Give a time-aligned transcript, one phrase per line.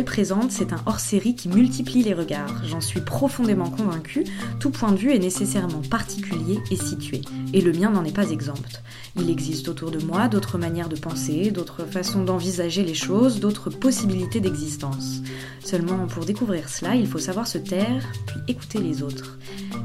[0.00, 2.64] Présente, c'est un hors-série qui multiplie les regards.
[2.64, 4.24] J'en suis profondément convaincue,
[4.58, 7.20] tout point de vue est nécessairement particulier et situé.
[7.52, 8.82] Et le mien n'en est pas exempt.
[9.16, 13.68] Il existe autour de moi d'autres manières de penser, d'autres façons d'envisager les choses, d'autres
[13.68, 15.20] possibilités d'existence.
[15.62, 19.38] Seulement, pour découvrir cela, il faut savoir se taire, puis écouter les autres.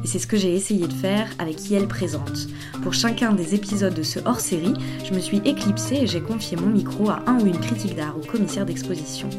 [0.04, 2.48] Et c'est ce que j'ai essayé de faire avec Yel Présente.
[2.84, 4.74] Pour chacun des épisodes de ce hors-série,
[5.04, 8.18] je me suis éclipsée et j'ai confié mon micro à un ou une critique d'art
[8.18, 9.30] ou commissaire d'exposition.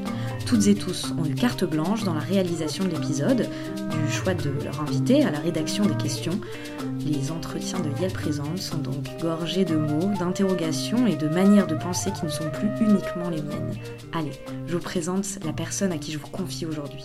[0.47, 4.51] Toutes et tous ont eu carte blanche dans la réalisation de l'épisode, du choix de
[4.65, 6.41] leur invité à la rédaction des questions.
[7.05, 11.75] Les entretiens de Yel Présente sont donc gorgés de mots, d'interrogations et de manières de
[11.75, 13.75] penser qui ne sont plus uniquement les miennes.
[14.13, 14.33] Allez,
[14.67, 17.05] je vous présente la personne à qui je vous confie aujourd'hui.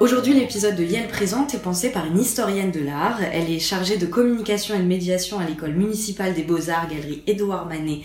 [0.00, 3.20] Aujourd'hui, l'épisode de Yel Présente est pensé par une historienne de l'art.
[3.20, 7.66] Elle est chargée de communication et de médiation à l'école municipale des beaux-arts, galerie Édouard
[7.66, 8.00] Manet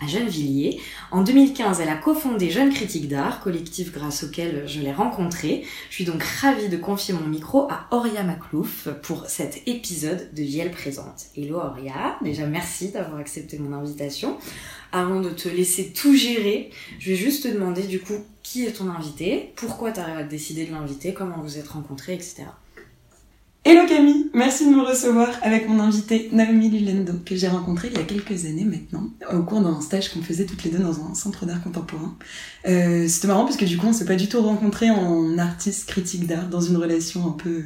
[0.00, 0.80] à Gennevilliers.
[1.10, 5.64] En 2015, elle a cofondé Jeunes Critiques d'Art, collectif grâce auquel je l'ai rencontrée.
[5.90, 10.42] Je suis donc ravie de confier mon micro à Auria Maclouf pour cet épisode de
[10.42, 11.26] Yel Présente.
[11.36, 14.38] Hello Auria, déjà merci d'avoir accepté mon invitation.
[14.96, 18.14] Avant de te laisser tout gérer, je vais juste te demander du coup
[18.44, 22.44] qui est ton invité, pourquoi tu as décidé de l'inviter, comment vous êtes rencontrés, etc.
[23.66, 27.98] Hello Camille, merci de me recevoir avec mon invité Naomi Lulendo que j'ai rencontré il
[27.98, 31.00] y a quelques années maintenant au cours d'un stage qu'on faisait toutes les deux dans
[31.00, 32.14] un centre d'art contemporain.
[32.68, 35.88] Euh, C'était marrant parce que du coup on s'est pas du tout rencontrés en artiste
[35.88, 37.62] critique d'art dans une relation un peu,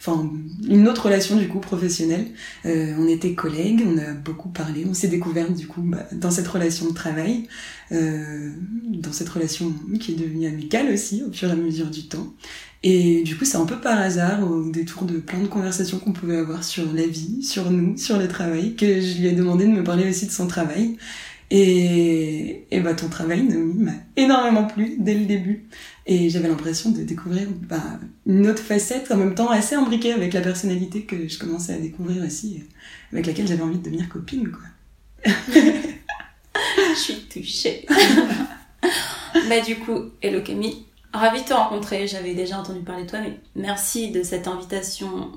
[0.00, 0.30] enfin
[0.66, 2.28] une autre relation du coup professionnelle.
[2.64, 6.30] Euh, on était collègues, on a beaucoup parlé, on s'est découvert du coup bah, dans
[6.30, 7.48] cette relation de travail,
[7.92, 8.48] euh,
[8.86, 12.32] dans cette relation qui est devenue amicale aussi au fur et à mesure du temps.
[12.86, 16.12] Et du coup, c'est un peu par hasard, au détour de plein de conversations qu'on
[16.12, 19.64] pouvait avoir sur la vie, sur nous, sur le travail, que je lui ai demandé
[19.64, 20.98] de me parler aussi de son travail.
[21.50, 25.64] Et, et bah, ton travail, Naomi, m'a énormément plu dès le début.
[26.04, 30.34] Et j'avais l'impression de découvrir bah, une autre facette, en même temps assez imbriquée avec
[30.34, 32.64] la personnalité que je commençais à découvrir aussi,
[33.14, 35.32] avec laquelle j'avais envie de devenir copine, quoi.
[35.54, 37.86] je suis touchée.
[39.48, 40.84] bah, du coup, hello Camille.
[41.14, 45.30] Ravie de te rencontrer, j'avais déjà entendu parler de toi, mais merci de cette invitation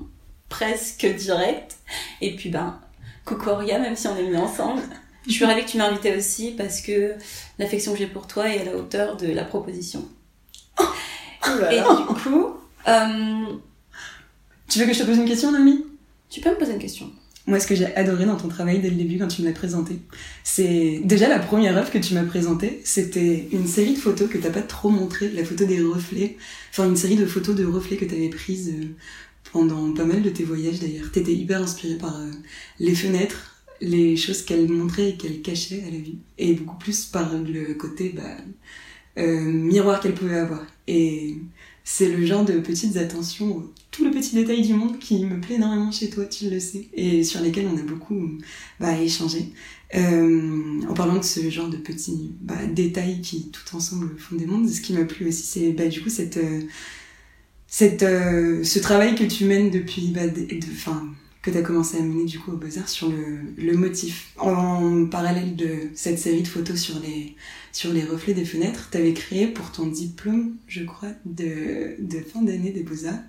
[0.50, 1.78] presque directe.
[2.20, 2.80] Et puis ben,
[3.26, 4.82] coucou Auria, même si on est mis ensemble.
[5.28, 7.14] Je suis ravie que tu m'aies invité aussi parce que
[7.60, 10.04] l'affection que j'ai pour toi est à la hauteur de la proposition.
[10.80, 10.84] Oh
[11.70, 12.56] Et du coup...
[12.88, 13.46] Euh...
[14.68, 15.86] Tu veux que je te pose une question, Naomi
[16.30, 17.12] Tu peux me poser une question.
[17.48, 19.54] Moi, ce que j'ai adoré dans ton travail dès le début quand tu me l'as
[19.54, 20.00] présenté,
[20.44, 24.38] c'est déjà la première œuvre que tu m'as présentée, c'était une série de photos que
[24.38, 26.36] t'as pas trop montré, la photo des reflets,
[26.72, 28.88] enfin une série de photos de reflets que t'avais prises euh,
[29.54, 31.10] pendant pas mal de tes voyages d'ailleurs.
[31.10, 32.32] T'étais hyper inspirée par euh,
[32.80, 37.06] les fenêtres, les choses qu'elle montrait et qu'elle cachait à la vue, et beaucoup plus
[37.06, 38.24] par le côté bah,
[39.18, 40.66] euh, miroir qu'elle pouvait avoir.
[40.88, 41.38] Et
[41.86, 43.64] c'est le genre de petites attentions,
[43.98, 46.88] tout le petit détail du monde qui me plaît énormément chez toi, tu le sais,
[46.94, 48.30] et sur lesquels on a beaucoup
[48.80, 49.52] bah, échangé.
[49.96, 54.46] Euh, en parlant de ce genre de petits bah, détails qui tout ensemble font des
[54.46, 56.62] mondes, ce qui m'a plu aussi, c'est bah, du coup cette, euh,
[57.66, 60.48] cette, euh, ce travail que tu mènes depuis, bah, de,
[61.42, 64.34] que tu as commencé à mener du coup au Beaux-Arts sur le, le motif.
[64.38, 67.36] En parallèle de cette série de photos sur les,
[67.72, 72.20] sur les reflets des fenêtres, tu avais créé pour ton diplôme, je crois, de, de
[72.20, 73.20] fin d'année des Beaux-Arts,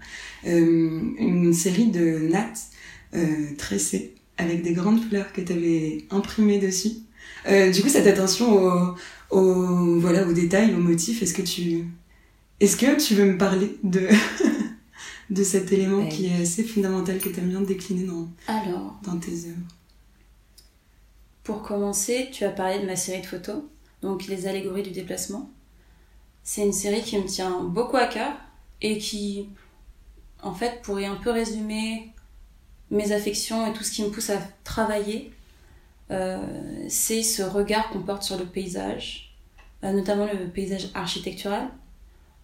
[0.46, 2.68] euh, une série de nattes
[3.14, 6.92] euh, tressées avec des grandes fleurs que tu avais imprimées dessus.
[7.48, 8.94] Euh, du coup, cette attention au,
[9.30, 11.84] au, voilà, aux détails, aux motifs, est-ce que tu,
[12.60, 14.00] est-ce que tu veux me parler de,
[15.30, 16.08] de cet élément Ouais.
[16.08, 19.66] qui est assez fondamental que tu aimes bien décliner dans, Alors, dans tes œuvres
[21.44, 23.62] pour commencer, tu as parlé de ma série de photos,
[24.02, 25.50] donc les allégories du déplacement.
[26.44, 28.32] C'est une série qui me tient beaucoup à cœur
[28.82, 29.48] et qui,
[30.42, 32.12] en fait, pourrait un peu résumer
[32.90, 35.32] mes affections et tout ce qui me pousse à travailler.
[36.10, 36.38] Euh,
[36.88, 39.34] c'est ce regard qu'on porte sur le paysage,
[39.84, 41.68] euh, notamment le paysage architectural,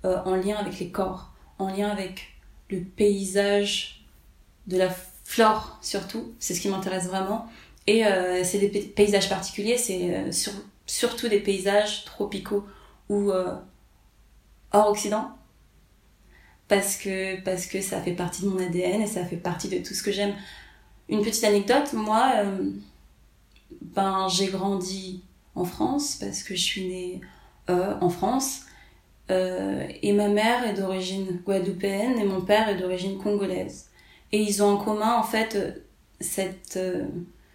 [0.07, 2.34] euh, en lien avec les corps, en lien avec
[2.71, 4.05] le paysage
[4.67, 4.91] de la
[5.25, 7.47] flore surtout, c'est ce qui m'intéresse vraiment.
[7.87, 10.53] Et euh, c'est des pay- paysages particuliers, c'est euh, sur-
[10.87, 12.65] surtout des paysages tropicaux
[13.09, 13.55] ou euh,
[14.73, 15.31] hors Occident.
[16.69, 17.37] Parce que,
[17.83, 20.35] ça fait partie de mon ADN et ça fait partie de tout ce que j'aime.
[21.09, 22.33] Une petite anecdote, moi,
[23.83, 25.23] ben, j'ai grandi
[25.55, 27.21] en France parce que je suis née
[27.69, 28.63] en France.
[29.31, 33.91] Euh, et ma mère est d'origine guadeloupéenne et mon père est d'origine congolaise.
[34.33, 35.71] Et ils ont en commun, en fait, euh,
[36.21, 37.05] cette, euh,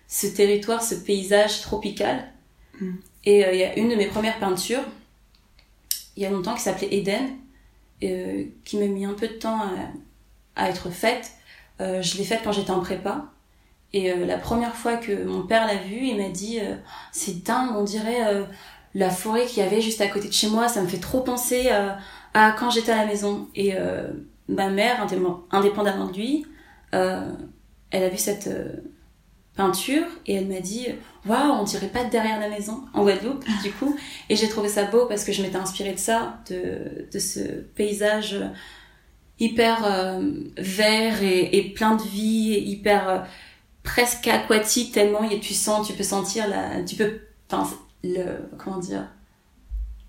[0.07, 2.31] ce territoire, ce paysage tropical.
[2.80, 2.92] Mm.
[3.25, 4.83] Et euh, il y a une de mes premières peintures
[6.16, 7.30] il y a longtemps qui s'appelait Eden,
[8.01, 11.31] qui m'a mis un peu de temps à, à être faite.
[11.80, 13.31] Je l'ai faite quand j'étais en prépa.
[13.94, 16.75] Et la première fois que mon père l'a vue, il m'a dit euh,
[17.13, 18.45] C'est dingue, on dirait
[18.94, 21.21] la forêt qu'il y avait juste à côté de chez moi, ça me fait trop
[21.21, 21.97] penser à,
[22.33, 23.47] à quand j'étais à la maison.
[23.56, 23.74] Et
[24.47, 25.06] ma mère,
[25.51, 26.45] indépendamment de lui,
[26.91, 28.50] elle a vu cette
[29.59, 30.88] peinture et elle m'a dit
[31.25, 33.94] waouh on dirait pas derrière la maison en Guadeloupe du coup
[34.30, 37.41] et j'ai trouvé ça beau parce que je m'étais inspirée de ça de, de ce
[37.75, 38.38] paysage
[39.38, 43.19] hyper euh, vert et, et, plein de vie hyper euh,
[43.83, 47.19] presque aquatique tellement il tu sens tu peux sentir la tu peux
[48.04, 49.07] le comment dire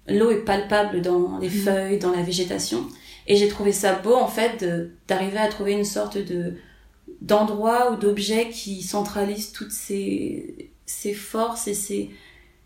[0.06, 1.52] l'eau est palpable dans les mmh.
[1.52, 2.86] feuilles dans la végétation
[3.26, 4.64] et j'ai trouvé ça beau en fait
[5.08, 6.56] d'arriver à trouver une sorte de
[7.20, 12.10] d'endroits ou d'objets qui centralisent toutes ces, ces forces et ces,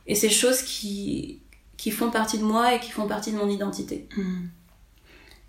[0.07, 1.41] et ces choses qui,
[1.77, 4.09] qui font partie de moi et qui font partie de mon identité.
[4.17, 4.47] Mm.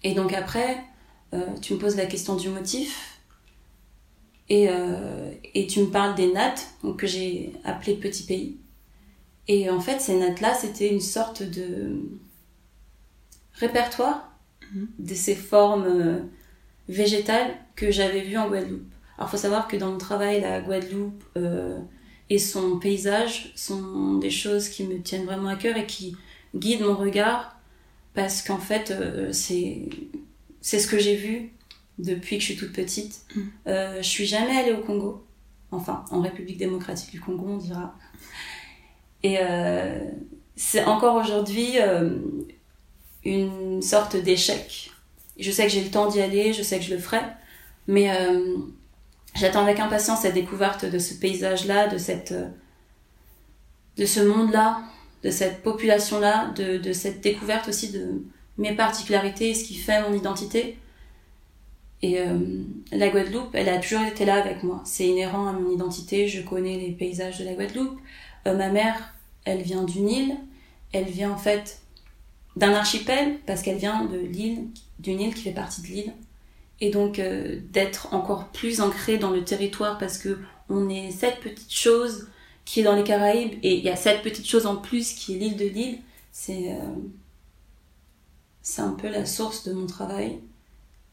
[0.04, 0.84] Et donc après,
[1.34, 3.20] euh, tu me poses la question du motif
[4.50, 8.58] et, euh, et tu me parles des nattes donc, que j'ai appelées Petit Pays.
[9.48, 12.02] Et en fait, ces nattes-là, c'était une sorte de
[13.54, 14.32] répertoire
[14.74, 14.86] mm.
[15.00, 16.20] de ces formes euh,
[16.90, 18.92] végétales que j'avais vues en Guadeloupe.
[19.18, 21.80] Alors, faut savoir que dans mon travail, la Guadeloupe euh,
[22.30, 26.16] et son paysage sont des choses qui me tiennent vraiment à cœur et qui
[26.56, 27.56] guident mon regard
[28.14, 29.90] parce qu'en fait, euh, c'est
[30.62, 31.52] c'est ce que j'ai vu
[32.00, 33.22] depuis que je suis toute petite.
[33.36, 33.42] Mm.
[33.68, 35.24] Euh, je suis jamais allée au Congo,
[35.72, 37.96] enfin en République démocratique du Congo, on dira.
[39.26, 39.98] Et euh,
[40.56, 42.12] c'est encore aujourd'hui euh,
[43.24, 44.92] une sorte d'échec.
[45.40, 47.22] Je sais que j'ai le temps d'y aller, je sais que je le ferai,
[47.88, 48.56] mais euh,
[49.34, 52.36] j'attends avec impatience cette découverte de ce paysage-là, de cette,
[53.98, 54.84] de ce monde-là,
[55.24, 58.22] de cette population-là, de, de cette découverte aussi de
[58.60, 60.78] mes particularités, ce qui fait mon identité.
[62.04, 62.20] Et
[62.92, 64.84] la Guadeloupe, elle a toujours été là avec moi.
[64.86, 66.28] C'est inhérent à mon identité.
[66.28, 67.98] Je connais les paysages de la Guadeloupe.
[68.46, 69.15] Ma mère,
[69.46, 70.38] elle vient d'une île.
[70.92, 71.82] Elle vient en fait
[72.56, 74.68] d'un archipel parce qu'elle vient de l'île,
[75.00, 76.14] d'une île qui fait partie de l'île.
[76.82, 81.40] Et donc euh, d'être encore plus ancré dans le territoire parce que on est cette
[81.40, 82.28] petite chose
[82.66, 85.36] qui est dans les Caraïbes et il y a cette petite chose en plus qui
[85.36, 86.00] est l'île de l'île.
[86.32, 86.96] C'est euh,
[88.62, 90.40] c'est un peu la source de mon travail.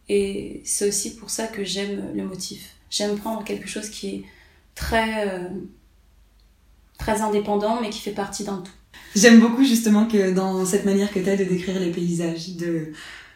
[0.08, 2.76] Et c'est aussi pour ça que j'aime le motif.
[2.90, 4.24] J'aime prendre quelque chose qui est
[4.74, 5.48] très euh,
[7.02, 8.72] très indépendant mais qui fait partie d'un tout.
[9.14, 12.92] J'aime beaucoup justement que dans cette manière que tu as de décrire les paysages de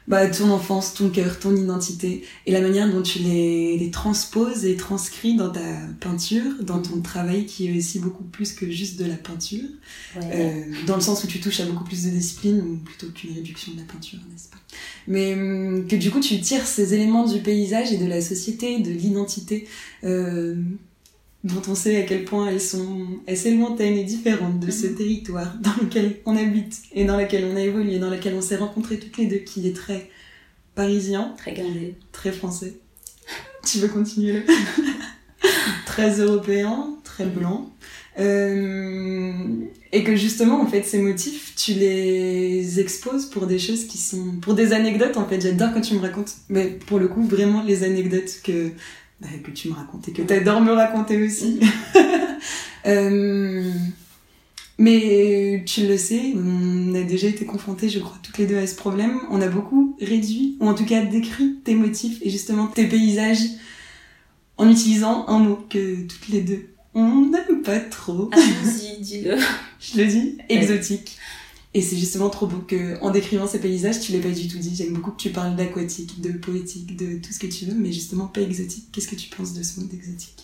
[0.09, 4.65] bah, ton enfance, ton cœur, ton identité, et la manière dont tu les, les transposes
[4.65, 5.61] et transcris dans ta
[6.01, 9.69] peinture, dans ton travail qui est aussi beaucoup plus que juste de la peinture,
[10.17, 10.23] ouais.
[10.33, 13.73] euh, dans le sens où tu touches à beaucoup plus de discipline, plutôt qu'une réduction
[13.73, 14.59] de la peinture, n'est-ce pas?
[15.09, 18.79] Mais hum, que du coup tu tires ces éléments du paysage et de la société,
[18.79, 19.67] de l'identité,
[20.05, 20.55] euh,
[21.47, 25.55] dont on sait à quel point elles sont assez lointaines et différentes de ce territoire
[25.61, 28.99] dans lequel on habite et dans lequel on a évolué, dans lequel on s'est rencontrés
[28.99, 30.11] toutes les deux, qui est très
[30.75, 32.75] parisien, très gardé, très français.
[33.65, 34.41] Tu veux continuer là?
[35.87, 37.73] Très européen, très blanc.
[38.19, 39.33] Euh,
[39.93, 44.37] et que justement, en fait, ces motifs, tu les exposes pour des choses qui sont...
[44.43, 45.41] pour des anecdotes, en fait.
[45.41, 48.71] J'adore quand tu me racontes, mais pour le coup, vraiment les anecdotes que
[49.43, 51.61] que tu me racontais, que t'adores me raconter aussi.
[52.87, 53.71] euh,
[54.79, 58.67] mais tu le sais, on a déjà été confrontés, je crois, toutes les deux à
[58.67, 59.21] ce problème.
[59.31, 63.45] On a beaucoup réduit, ou en tout cas décrit tes motifs et justement tes paysages
[64.59, 68.31] en utilisant un mot que toutes les deux on n'aime pas trop.
[68.33, 69.37] Allons-y, dis-le.
[69.81, 71.19] je le dis, exotique.
[71.77, 74.57] Et c'est justement trop beau que, en décrivant ces paysages, tu l'as pas du tout
[74.57, 74.75] dit.
[74.75, 77.93] J'aime beaucoup que tu parles d'aquatique, de poétique, de tout ce que tu veux, mais
[77.93, 78.87] justement pas exotique.
[78.93, 80.43] Qu'est-ce que tu penses de ce mot d'exotique?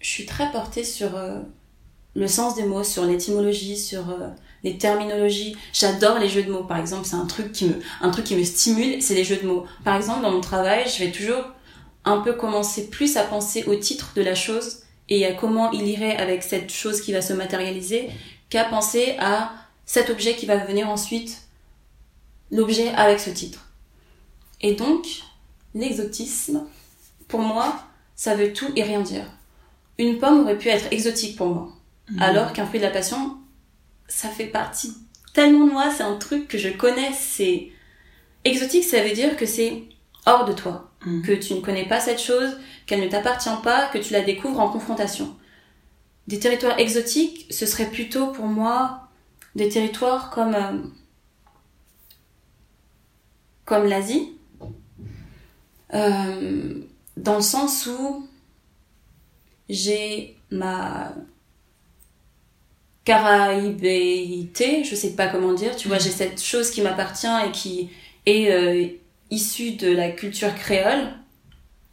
[0.00, 1.40] Je suis très portée sur euh,
[2.14, 4.28] le sens des mots, sur l'étymologie, sur euh,
[4.64, 5.56] les terminologies.
[5.72, 6.64] J'adore les jeux de mots.
[6.64, 9.38] Par exemple, c'est un truc qui me, un truc qui me stimule, c'est les jeux
[9.38, 9.64] de mots.
[9.82, 11.42] Par exemple, dans mon travail, je vais toujours
[12.04, 15.88] un peu commencer plus à penser au titre de la chose et à comment il
[15.88, 18.10] irait avec cette chose qui va se matérialiser
[18.50, 19.52] qu'à penser à
[19.86, 21.42] cet objet qui va venir ensuite,
[22.50, 23.70] l'objet avec ce titre.
[24.60, 25.06] Et donc,
[25.74, 26.66] l'exotisme,
[27.28, 27.80] pour moi,
[28.16, 29.24] ça veut tout et rien dire.
[29.98, 31.72] Une pomme aurait pu être exotique pour moi,
[32.10, 32.22] mmh.
[32.22, 33.38] alors qu'un fruit de la passion,
[34.08, 34.94] ça fait partie
[35.32, 37.68] tellement de moi, c'est un truc que je connais, c'est...
[38.44, 39.82] Exotique, ça veut dire que c'est
[40.24, 41.22] hors de toi, mmh.
[41.22, 44.60] que tu ne connais pas cette chose, qu'elle ne t'appartient pas, que tu la découvres
[44.60, 45.36] en confrontation.
[46.26, 49.05] Des territoires exotiques, ce serait plutôt pour moi
[49.56, 50.78] des territoires comme euh,
[53.64, 54.32] comme l'Asie,
[55.92, 56.82] euh,
[57.16, 58.28] dans le sens où
[59.68, 61.12] j'ai ma
[63.04, 67.90] caraïbéité, je sais pas comment dire, tu vois, j'ai cette chose qui m'appartient et qui
[68.26, 68.86] est euh,
[69.30, 71.14] issue de la culture créole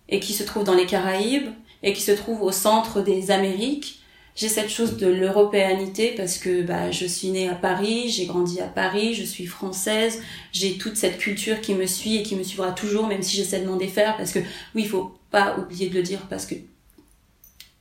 [0.09, 1.49] et qui se trouve dans les Caraïbes
[1.81, 4.02] et qui se trouve au centre des Amériques.
[4.35, 8.59] J'ai cette chose de l'européanité parce que bah, je suis née à Paris, j'ai grandi
[8.61, 12.43] à Paris, je suis française, j'ai toute cette culture qui me suit et qui me
[12.43, 14.39] suivra toujours, même si j'essaie de m'en défaire parce que
[14.73, 16.55] oui, il faut pas oublier de le dire parce que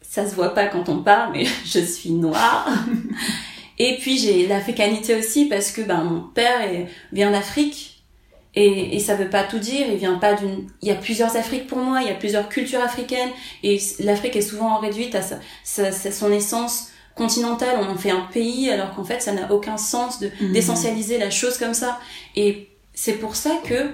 [0.02, 2.68] ça se voit pas quand on parle, mais je suis noire.
[3.78, 7.91] et puis j'ai l'africanité aussi parce que ben mon père est, vient d'Afrique
[8.54, 9.86] et, et ça veut pas tout dire.
[9.88, 10.68] Il vient pas d'une.
[10.82, 12.00] Il y a plusieurs Afriques pour moi.
[12.02, 13.30] Il y a plusieurs cultures africaines
[13.62, 15.22] et l'Afrique est souvent réduite à
[15.64, 17.76] sa, son essence continentale.
[17.80, 20.52] On en fait un pays alors qu'en fait ça n'a aucun sens de mmh.
[20.52, 21.98] d'essentialiser la chose comme ça.
[22.36, 23.90] Et c'est pour ça que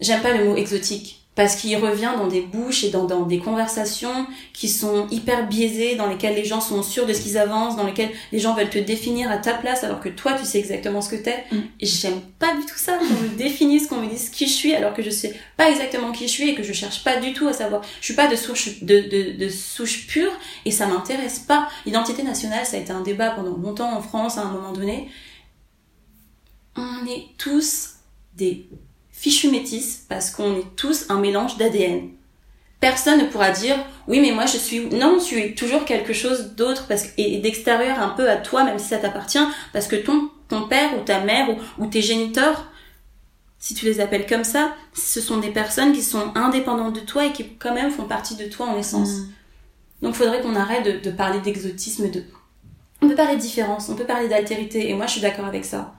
[0.00, 3.38] j'aime pas le mot exotique parce qu'il revient dans des bouches et dans, dans, des
[3.38, 7.76] conversations qui sont hyper biaisées, dans lesquelles les gens sont sûrs de ce qu'ils avancent,
[7.76, 10.58] dans lesquelles les gens veulent te définir à ta place alors que toi tu sais
[10.58, 11.44] exactement ce que t'es.
[11.52, 11.58] Mm.
[11.82, 14.94] J'aime pas du tout ça, qu'on me définisse, qu'on me dise qui je suis alors
[14.94, 17.46] que je sais pas exactement qui je suis et que je cherche pas du tout
[17.46, 17.82] à savoir.
[18.00, 20.32] Je suis pas de souche, de, de, de souche pure
[20.64, 21.68] et ça m'intéresse pas.
[21.84, 25.10] L'identité nationale, ça a été un débat pendant longtemps en France à un moment donné.
[26.76, 27.96] On est tous
[28.34, 28.68] des
[29.16, 32.10] fichu métis parce qu'on est tous un mélange d'ADN.
[32.78, 36.54] Personne ne pourra dire oui mais moi je suis non tu es toujours quelque chose
[36.54, 40.30] d'autre parce et d'extérieur un peu à toi même si ça t'appartient parce que ton
[40.48, 42.70] ton père ou ta mère ou, ou tes géniteurs
[43.58, 47.24] si tu les appelles comme ça ce sont des personnes qui sont indépendantes de toi
[47.24, 49.08] et qui quand même font partie de toi en essence.
[49.08, 49.32] Donc, mm.
[50.02, 52.22] Donc faudrait qu'on arrête de, de parler d'exotisme de
[53.02, 55.64] on peut parler de différence, on peut parler d'altérité et moi je suis d'accord avec
[55.64, 55.94] ça.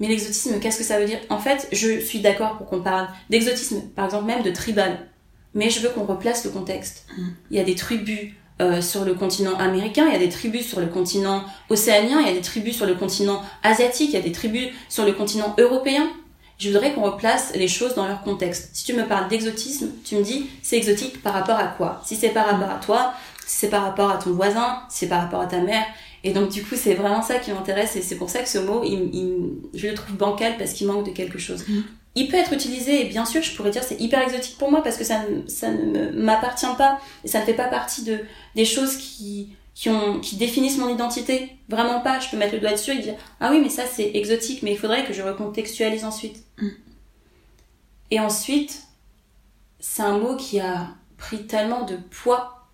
[0.00, 1.18] Mais l'exotisme, qu'est-ce que ça veut dire?
[1.28, 5.08] En fait, je suis d'accord pour qu'on parle d'exotisme, par exemple même de tribal.
[5.54, 7.06] Mais je veux qu'on replace le contexte.
[7.16, 7.28] Mm.
[7.50, 10.66] Il y a des tribus euh, sur le continent américain, il y a des tribus
[10.66, 14.18] sur le continent océanien, il y a des tribus sur le continent asiatique, il y
[14.18, 16.10] a des tribus sur le continent européen.
[16.58, 18.70] Je voudrais qu'on replace les choses dans leur contexte.
[18.72, 22.02] Si tu me parles d'exotisme, tu me dis c'est exotique par rapport à quoi?
[22.04, 23.12] Si c'est par rapport à toi,
[23.46, 25.84] si c'est par rapport à ton voisin, si c'est par rapport à ta mère,
[26.24, 28.58] et donc du coup, c'est vraiment ça qui m'intéresse et c'est pour ça que ce
[28.58, 31.64] mot, il, je le trouve bancal parce qu'il manque de quelque chose.
[31.68, 31.82] Mm.
[32.16, 34.82] Il peut être utilisé et bien sûr, je pourrais dire c'est hyper exotique pour moi
[34.82, 38.18] parce que ça, ça ne m'appartient pas et ça ne fait pas partie de
[38.56, 41.56] des choses qui qui ont qui définissent mon identité.
[41.68, 42.18] Vraiment pas.
[42.18, 44.72] Je peux mettre le doigt dessus et dire ah oui mais ça c'est exotique mais
[44.72, 46.42] il faudrait que je recontextualise ensuite.
[46.60, 46.68] Mm.
[48.10, 48.82] Et ensuite,
[49.78, 52.66] c'est un mot qui a pris tellement de poids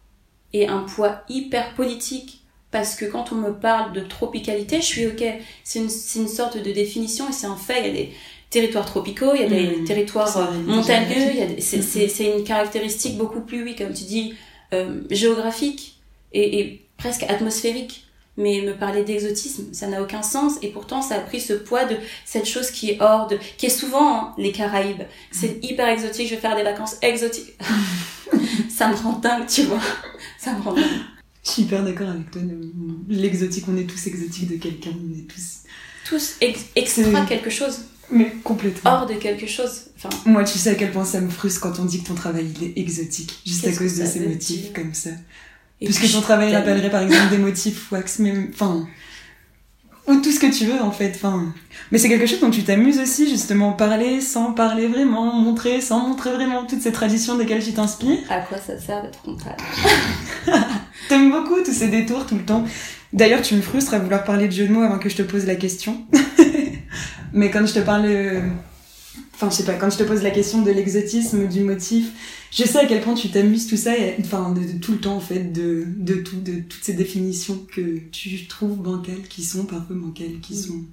[0.54, 2.43] et un poids hyper politique
[2.74, 5.22] parce que quand on me parle de tropicalité, je suis ok.
[5.62, 7.78] C'est une, une, sorte de définition et c'est un fait.
[7.78, 8.12] Il y a des
[8.50, 9.84] territoires tropicaux, il y a des mmh.
[9.84, 14.34] territoires euh, montagneux, c'est une caractéristique beaucoup plus, oui, comme tu dis,
[14.72, 16.00] euh, géographique
[16.32, 18.06] et, et, presque atmosphérique.
[18.36, 21.84] Mais me parler d'exotisme, ça n'a aucun sens et pourtant ça a pris ce poids
[21.84, 25.04] de cette chose qui est hors de, qui est souvent hein, les Caraïbes.
[25.30, 25.64] C'est mmh.
[25.64, 27.52] hyper exotique, je vais faire des vacances exotiques.
[28.68, 29.78] ça me rend dingue, tu vois.
[30.38, 31.13] Ça me rend dingue.
[31.44, 32.42] Je suis hyper d'accord avec toi.
[33.08, 35.60] L'exotique, on est tous exotiques de quelqu'un, on est tous.
[36.08, 37.80] Tous extra quelque chose.
[38.10, 38.90] Mais complètement.
[38.90, 39.86] Hors de quelque chose.
[39.96, 40.10] Enfin...
[40.26, 42.46] Moi, tu sais à quel point ça me frustre quand on dit que ton travail
[42.56, 45.10] il est exotique, juste à cause de ces motifs comme ça.
[45.80, 48.86] Puisque ton travail rappellerait par exemple des motifs wax, mais enfin
[50.06, 51.12] ou tout ce que tu veux en fait.
[51.14, 51.52] Enfin,
[51.90, 56.06] mais c'est quelque chose dont tu t'amuses aussi justement parler sans parler vraiment, montrer sans
[56.08, 58.18] montrer vraiment toutes ces traditions desquelles tu t'inspires.
[58.28, 59.56] À quoi ça sert d'être frontal
[61.08, 62.64] T'aimes beaucoup tous ces détours tout le temps.
[63.12, 65.22] D'ailleurs, tu me frustres à vouloir parler de jeu de mots avant que je te
[65.22, 66.06] pose la question.
[67.32, 68.06] mais quand je te parle
[69.34, 72.64] enfin je sais pas quand je te pose la question de l'exotisme du motif je
[72.64, 75.20] sais à quel point tu t'amuses tout ça et, enfin de, tout le temps en
[75.20, 79.96] fait de, de tout de toutes ces définitions que tu trouves bancales qui sont parfois
[79.96, 80.84] bancales qui sont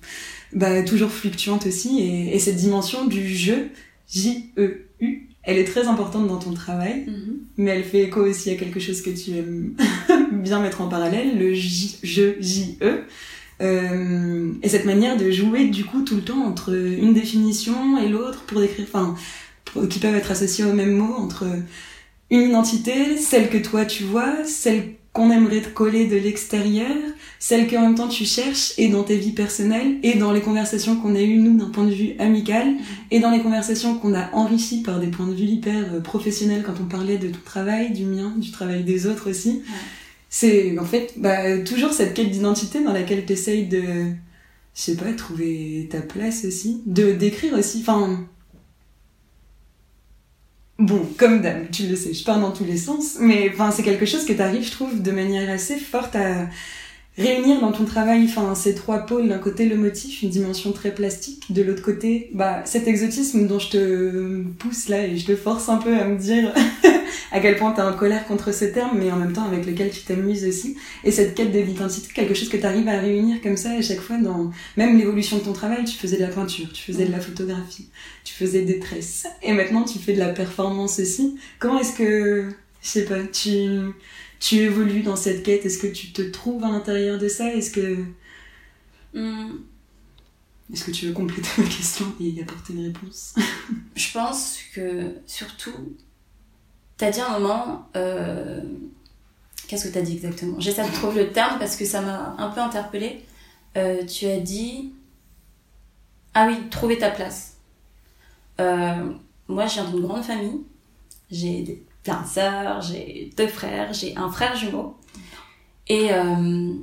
[0.53, 3.69] bah toujours fluctuantes aussi et, et cette dimension du jeu
[4.11, 7.33] J E U elle est très importante dans ton travail mm-hmm.
[7.57, 9.75] mais elle fait écho aussi à quelque chose que tu aimes
[10.31, 13.03] bien mettre en parallèle le J, jeu J E
[13.61, 18.07] euh, et cette manière de jouer du coup tout le temps entre une définition et
[18.07, 19.15] l'autre pour décrire, enfin,
[19.87, 21.45] qui peuvent être associés au même mot entre
[22.31, 26.95] une identité, celle que toi tu vois, celle qu'on aimerait te coller de l'extérieur,
[27.41, 30.95] celle qu'en même temps tu cherches et dans tes vies personnelles et dans les conversations
[30.95, 32.75] qu'on a eues nous d'un point de vue amical
[33.09, 36.63] et dans les conversations qu'on a enrichies par des points de vue hyper euh, professionnels
[36.63, 39.63] quand on parlait de ton travail, du mien, du travail des autres aussi
[40.29, 44.95] c'est en fait bah, toujours cette quête d'identité dans laquelle tu essayes de, je sais
[44.95, 47.79] pas, trouver ta place aussi, de d'écrire aussi.
[47.81, 48.25] Enfin,
[50.79, 53.83] Bon, comme d'hab, tu le sais, je parle dans tous les sens, mais enfin, c'est
[53.83, 56.47] quelque chose que tu arrives, je trouve, de manière assez forte à
[57.17, 59.27] réunir dans ton travail enfin, ces trois pôles.
[59.27, 61.51] D'un côté, le motif, une dimension très plastique.
[61.51, 65.69] De l'autre côté, bah, cet exotisme dont je te pousse là et je te force
[65.69, 66.53] un peu à me dire
[67.31, 69.91] à quel point t'es en colère contre ce terme, mais en même temps avec lequel
[69.91, 70.77] tu t'amuses aussi.
[71.03, 73.81] Et cette quête de l'identité, quelque chose que tu arrives à réunir comme ça à
[73.81, 75.83] chaque fois dans même l'évolution de ton travail.
[75.83, 77.89] Tu faisais de la peinture, tu faisais de la photographie,
[78.23, 79.27] tu faisais des tresses.
[79.43, 81.37] Et maintenant, tu fais de la performance aussi.
[81.59, 82.49] Comment est-ce que,
[82.81, 83.91] je sais pas, tu
[84.41, 87.53] tu évolues dans cette quête Est-ce que tu te trouves à l'intérieur de ça?
[87.53, 88.03] Est-ce que.
[89.13, 89.59] Hmm.
[90.73, 93.35] Est-ce que tu veux compléter ma question et y apporter une réponse?
[93.95, 95.95] Je pense que surtout,
[96.97, 97.87] t'as dit un moment.
[97.95, 98.61] Euh,
[99.67, 100.59] qu'est-ce que t'as dit exactement?
[100.59, 103.23] J'essaie de trouver le terme parce que ça m'a un peu interpellée.
[103.77, 104.93] Euh, tu as dit.
[106.33, 107.57] Ah oui, trouver ta place.
[108.59, 109.11] Euh,
[109.47, 110.61] moi, je viens d'une grande famille.
[111.29, 114.97] J'ai des plein de sœurs, j'ai deux frères, j'ai un frère jumeau.
[115.87, 116.73] Et euh,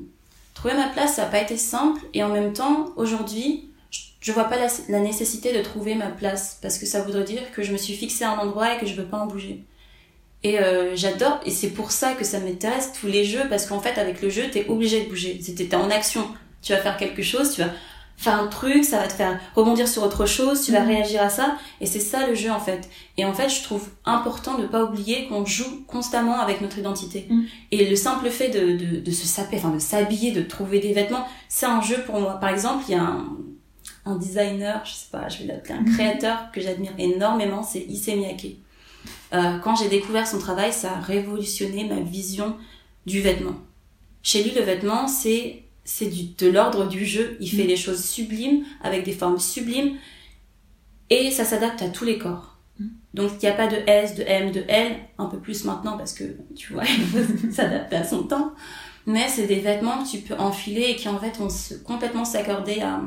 [0.55, 2.01] trouver ma place, ça n'a pas été simple.
[2.15, 3.71] Et en même temps, aujourd'hui,
[4.21, 7.63] je vois pas la, nécessité de trouver ma place parce que ça voudrait dire que
[7.63, 9.65] je me suis fixé à un endroit et que je veux pas en bouger.
[10.45, 13.81] Et euh, j'adore, et c'est pour ça que ça m'intéresse tous les jeux parce qu'en
[13.81, 15.41] fait, avec le jeu, t'es obligé de bouger.
[15.41, 16.29] T'es en action.
[16.63, 17.71] Tu vas faire quelque chose, tu vas
[18.19, 20.89] faire un truc, ça va te faire rebondir sur autre chose, tu vas mhm.
[20.89, 22.91] réagir à ça, et c'est ça le jeu en fait.
[23.17, 26.79] Et en fait, je trouve important de ne pas oublier qu'on joue constamment avec notre
[26.79, 27.27] identité.
[27.31, 27.45] Mhm.
[27.71, 30.93] Et le simple fait de, de, de se saper, enfin de s'habiller, de trouver des
[30.93, 32.35] vêtements, c'est un jeu pour moi.
[32.35, 33.29] Par exemple, il y a un,
[34.05, 35.95] un designer, je sais pas, je vais l'appeler un mhm.
[35.95, 38.57] créateur que j'admire énormément, c'est Issey Miyake.
[39.33, 42.57] Euh, quand j'ai découvert son travail, ça a révolutionné ma vision
[43.07, 43.55] du vêtement.
[44.25, 47.39] Chez lui, le vêtement, c'est c'est de l'ordre du jeu.
[47.41, 47.79] Il fait des mm.
[47.79, 49.97] choses sublimes, avec des formes sublimes,
[51.09, 52.59] et ça s'adapte à tous les corps.
[52.79, 52.87] Mm.
[53.15, 55.97] Donc il n'y a pas de S, de M, de L, un peu plus maintenant
[55.97, 56.85] parce que tu vois,
[57.45, 58.53] il s'adapter à son temps.
[59.07, 62.27] Mais c'est des vêtements que tu peux enfiler et qui en fait vont se, complètement
[62.27, 63.01] s'accorder à,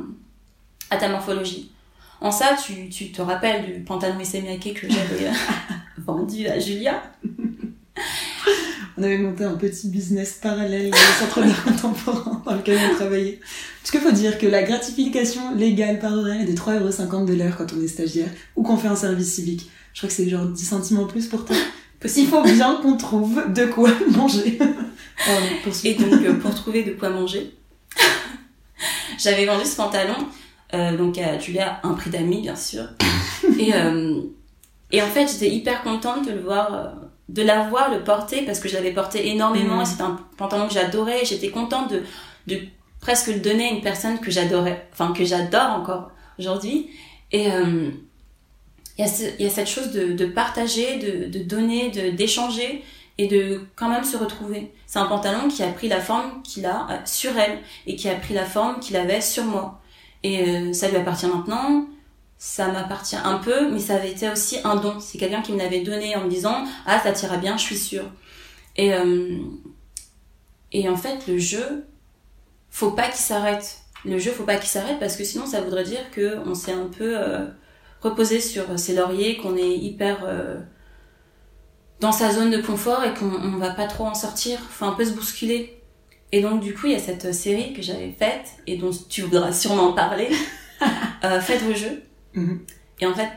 [0.89, 1.71] à ta morphologie.
[2.19, 4.41] En ça, tu, tu te rappelles du pantalon Issey
[4.73, 5.29] que j'avais
[5.99, 7.03] vendu à Julia
[9.01, 13.39] on avait monté un petit business parallèle au centre d'art contemporain dans lequel on travaillait.
[13.81, 17.57] Parce qu'il faut dire que la gratification légale par horaire est de 3,50€ de l'heure
[17.57, 19.71] quand on est stagiaire ou qu'on fait un service civique.
[19.93, 21.55] Je crois que c'est genre 10 centimes en plus pour toi.
[22.15, 24.59] Il faut bien qu'on trouve de quoi manger.
[25.83, 27.55] Et donc, euh, pour trouver de quoi manger,
[29.17, 30.15] j'avais vendu ce pantalon,
[30.73, 32.83] euh, donc à Julia, un prix d'amis, bien sûr.
[33.59, 34.21] Et, euh,
[34.91, 36.95] et en fait, j'étais hyper contente de le voir
[37.29, 39.81] de l'avoir, le porter, parce que je l'avais porté énormément, mm.
[39.81, 42.03] et c'était un pantalon que j'adorais, j'étais contente de,
[42.47, 42.59] de
[42.99, 46.89] presque le donner à une personne que j'adorais, enfin que j'adore encore aujourd'hui.
[47.31, 47.89] Et euh,
[48.97, 49.05] il
[49.39, 52.83] y, a cette chose de, de partager, de, de donner, de d'échanger
[53.17, 54.71] et de quand même se retrouver.
[54.85, 58.09] C'est un pantalon qui a pris la forme qu'il a euh, sur elle et qui
[58.09, 59.81] a pris la forme qu'il avait sur moi.
[60.23, 61.85] Et euh, ça lui appartient maintenant
[62.43, 64.99] ça m'appartient un peu, mais ça avait été aussi un don.
[64.99, 67.77] C'est quelqu'un qui me l'avait donné en me disant Ah, ça t'ira bien, je suis
[67.77, 68.05] sûre.
[68.75, 69.37] Et, euh,
[70.71, 71.85] et en fait, le jeu,
[72.71, 73.81] faut pas qu'il s'arrête.
[74.05, 76.87] Le jeu, faut pas qu'il s'arrête parce que sinon, ça voudrait dire qu'on s'est un
[76.87, 77.45] peu euh,
[78.01, 80.59] reposé sur ses lauriers, qu'on est hyper euh,
[81.99, 84.59] dans sa zone de confort et qu'on va pas trop en sortir.
[84.61, 85.79] Faut un peu se bousculer.
[86.31, 89.21] Et donc, du coup, il y a cette série que j'avais faite et dont tu
[89.21, 90.31] voudras sûrement parler.
[91.41, 92.01] Faites vos jeux
[92.33, 92.59] Mhm.
[92.99, 93.29] Et en fait,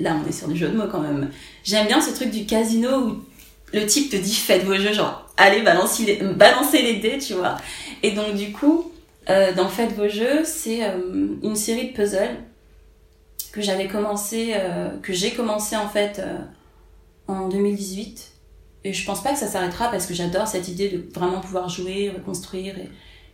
[0.00, 1.30] là, on est sur du jeu de mots quand même.
[1.62, 3.24] J'aime bien ce truc du casino où
[3.72, 7.34] le type te dit faites vos jeux, genre allez, balancez les, balancez les dés, tu
[7.34, 7.56] vois.
[8.02, 8.92] Et donc, du coup,
[9.30, 12.36] euh, dans Faites vos jeux, c'est euh, une série de puzzles
[13.52, 16.20] que j'avais commencé, euh, que j'ai commencé en fait
[17.28, 18.32] en 2018.
[18.86, 21.68] Et je pense pas que ça s'arrêtera parce que j'adore cette idée de vraiment pouvoir
[21.68, 22.74] jouer, reconstruire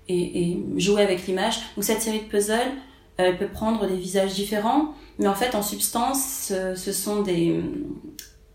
[0.08, 1.58] et, et, jouer avec l'image.
[1.74, 2.72] Donc cette série de puzzles,
[3.16, 7.62] elle peut prendre des visages différents, mais en fait, en substance, ce sont des,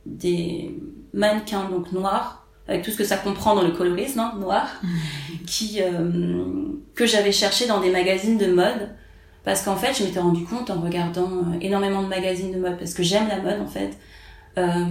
[0.05, 0.75] des
[1.13, 4.67] mannequins donc noirs, avec tout ce que ça comprend dans le colorisme, hein, noir,
[5.47, 6.43] qui, euh,
[6.95, 8.89] que j'avais cherché dans des magazines de mode.
[9.43, 12.77] Parce qu'en fait, je m'étais rendu compte en regardant euh, énormément de magazines de mode,
[12.77, 13.97] parce que j'aime la mode en fait,
[14.57, 14.85] euh,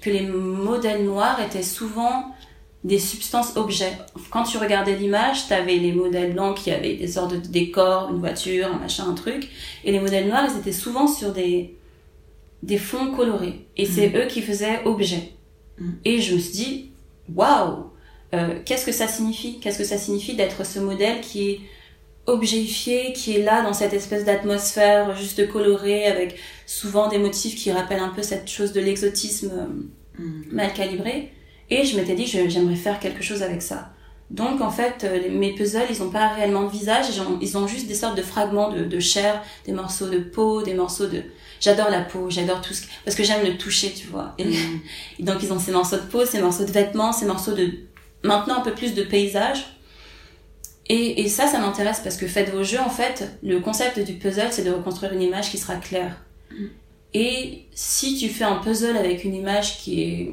[0.00, 2.35] que les modèles noirs étaient souvent
[2.84, 3.92] des substances objets.
[4.30, 8.10] Quand tu regardais l'image, tu avais les modèles blancs qui avaient des sortes de décors,
[8.10, 9.48] une voiture, un machin, un truc.
[9.84, 11.76] Et les modèles noirs, ils étaient souvent sur des,
[12.62, 13.66] des fonds colorés.
[13.76, 14.16] Et c'est mm.
[14.16, 15.32] eux qui faisaient objet.
[15.78, 15.90] Mm.
[16.04, 16.90] Et je me suis dit,
[17.34, 17.90] waouh,
[18.34, 19.58] euh, qu'est-ce que ça signifie?
[19.58, 21.60] Qu'est-ce que ça signifie d'être ce modèle qui est
[22.26, 26.36] objectifié, qui est là dans cette espèce d'atmosphère juste colorée, avec
[26.66, 29.66] souvent des motifs qui rappellent un peu cette chose de l'exotisme euh,
[30.18, 30.42] Mm.
[30.52, 31.32] mal calibré?
[31.70, 33.90] Et je m'étais dit j'aimerais faire quelque chose avec ça.
[34.30, 37.56] Donc en fait, euh, mes puzzles, ils ont pas réellement de visage, ils ont, ils
[37.56, 41.06] ont juste des sortes de fragments de, de chair, des morceaux de peau, des morceaux
[41.06, 41.22] de...
[41.60, 42.82] J'adore la peau, j'adore tout ce...
[43.04, 44.34] Parce que j'aime le toucher, tu vois.
[44.38, 44.80] Et, Mm.
[45.20, 47.70] et donc ils ont ces morceaux de peau, ces morceaux de vêtements, ces morceaux de...
[48.24, 49.64] Maintenant un peu plus de paysage.
[50.88, 54.14] Et, et ça, ça m'intéresse parce que faites vos jeux, en fait, le concept du
[54.14, 56.16] puzzle, c'est de reconstruire une image qui sera claire.
[56.50, 56.64] Mm.
[57.14, 60.32] Et si tu fais un puzzle avec une image qui est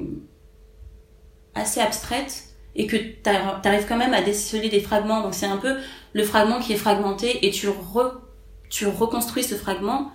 [1.55, 5.57] assez abstraite et que t'ar- t'arrives quand même à déceler des fragments, donc c'est un
[5.57, 5.75] peu
[6.13, 8.21] le fragment qui est fragmenté et tu, re,
[8.69, 10.11] tu reconstruis ce fragment,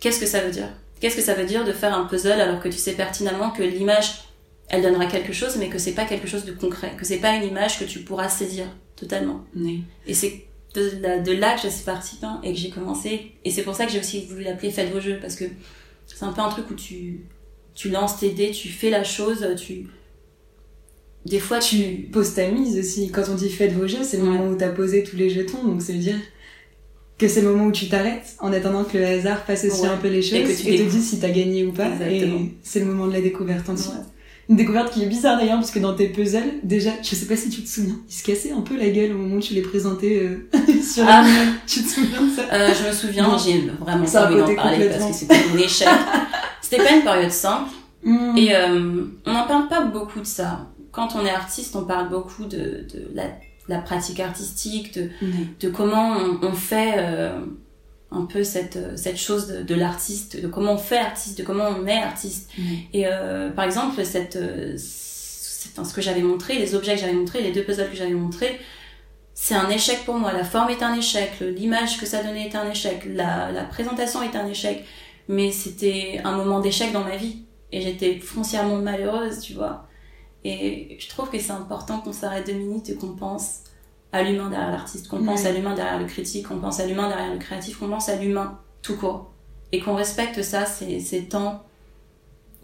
[0.00, 0.68] qu'est-ce que ça veut dire?
[1.00, 3.62] Qu'est-ce que ça veut dire de faire un puzzle alors que tu sais pertinemment que
[3.62, 4.24] l'image,
[4.68, 7.34] elle donnera quelque chose, mais que c'est pas quelque chose de concret, que c'est pas
[7.36, 9.44] une image que tu pourras saisir totalement?
[9.56, 9.84] Oui.
[10.06, 13.32] Et c'est de, là que je suis partie hein, et que j'ai commencé.
[13.44, 15.44] Et c'est pour ça que j'ai aussi voulu l'appeler Faites vos jeux, parce que
[16.06, 17.24] c'est un peu un truc où tu,
[17.74, 19.86] tu lances tes dés, tu fais la chose, tu.
[21.26, 21.76] Des fois, tu.
[21.76, 23.10] Tu poses ta mise aussi.
[23.10, 25.62] Quand on dit faites vos jeux, c'est le moment où t'as posé tous les jetons,
[25.64, 26.16] donc ça veut dire
[27.18, 29.88] que c'est le moment où tu t'arrêtes en attendant que le hasard fasse aussi Ouais.
[29.88, 31.88] un peu les choses Et que tu te dise si t'as gagné ou pas.
[31.88, 32.36] Exactement.
[32.38, 33.92] Et c'est le moment de la découverte ensuite.
[33.92, 34.00] Ouais.
[34.48, 37.36] Une découverte qui est bizarre d'ailleurs, parce que dans tes puzzles, déjà, je sais pas
[37.36, 39.52] si tu te souviens, ils se cassaient un peu la gueule au moment où tu
[39.52, 40.48] les présentais euh,
[40.82, 41.22] sur Ah.
[41.22, 41.44] la.
[41.66, 42.42] Tu te souviens de ça?
[42.52, 45.34] Euh, je me souviens, j'ai vraiment Ça pas envie voté d'en parler parce que c'était
[45.54, 45.88] un échec.
[46.62, 47.70] c'était pas une période simple.
[48.04, 48.38] Mmh.
[48.38, 50.66] Et euh, on n'en parle pas beaucoup de ça.
[50.92, 53.10] Quand on est artiste, on parle beaucoup de, de
[53.68, 57.40] la, pratique artistique, de, comment on, on fait euh,
[58.10, 61.44] un peu cette, euh, cette chose de, de l'artiste, de comment on fait artiste, de
[61.44, 62.50] comment on est artiste.
[62.92, 64.38] Et euh, par exemple, cette,
[64.78, 68.58] ce que j'avais montré, les objets que j'avais montrés, les deux puzzles que j'avais montrés,
[69.34, 70.32] c'est un échec pour moi.
[70.32, 74.22] La forme est un échec, l'image que ça donnait est un échec, la, la présentation
[74.22, 74.84] est un échec.
[75.28, 77.42] Mais c'était un moment d'échec dans ma vie.
[77.70, 79.87] Et j'étais foncièrement malheureuse, tu vois.
[80.44, 83.60] Et je trouve que c'est important qu'on s'arrête deux minutes et qu'on pense
[84.12, 85.48] à l'humain derrière l'artiste, qu'on pense Ouais.
[85.48, 88.16] à l'humain derrière le critique, qu'on pense à l'humain derrière le créatif, qu'on pense à
[88.16, 89.30] l'humain tout court.
[89.72, 91.62] Et qu'on respecte ça, ces, ces temps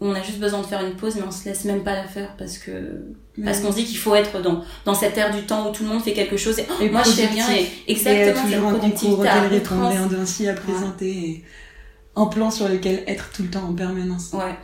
[0.01, 1.93] où on a juste besoin de faire une pause, mais on se laisse même pas
[1.93, 3.05] la faire parce que
[3.45, 5.83] parce qu'on se dit qu'il faut être dans dans cette ère du temps où tout
[5.83, 8.35] le monde fait quelque chose et, Et moi je fais rien et Et euh, exactement
[8.49, 11.43] cette toujours un concours auquel répondre et un dossier à présenter et
[12.17, 14.31] un plan sur lequel être tout le temps en permanence.
[14.33, 14.55] Ouais.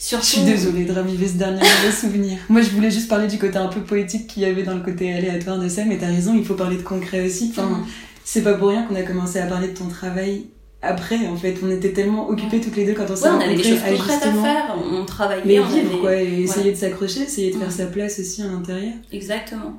[0.00, 2.38] Je suis désolée de raviver ce dernier mauvais souvenir.
[2.48, 4.80] Moi, je voulais juste parler du côté un peu poétique qu'il y avait dans le
[4.80, 7.48] côté aléatoire de ça, mais t'as raison, il faut parler de concret aussi.
[7.50, 7.84] Enfin, Mhm.
[8.24, 10.46] c'est pas pour rien qu'on a commencé à parler de ton travail
[10.80, 11.54] après, en fait.
[11.62, 13.90] On était tellement occupés toutes les deux quand on s'est Ouais, on avait des rencontrés
[13.90, 17.50] choses concrètes à faire, on, travaillait, on vivre, avait- quoi, et essayer de s'accrocher, essayer
[17.52, 17.74] de faire Mhm.
[17.74, 18.94] sa place aussi à l'intérieur.
[19.12, 19.78] Exactement.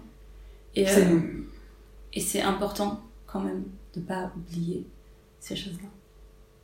[0.76, 1.22] Et, C'est euh, bon.
[2.14, 3.64] et c'est important quand même
[3.96, 4.86] de pas oublier
[5.40, 5.90] ces choses-là.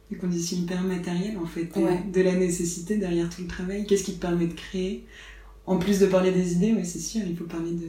[0.10, 2.02] Des conditions hyper matérielles, en fait, Ouais.
[2.14, 3.86] de la nécessité derrière tout le travail.
[3.86, 5.06] Qu'est-ce qui te permet de créer?
[5.66, 7.88] En plus de parler des idées, ouais, c'est sûr, il faut parler de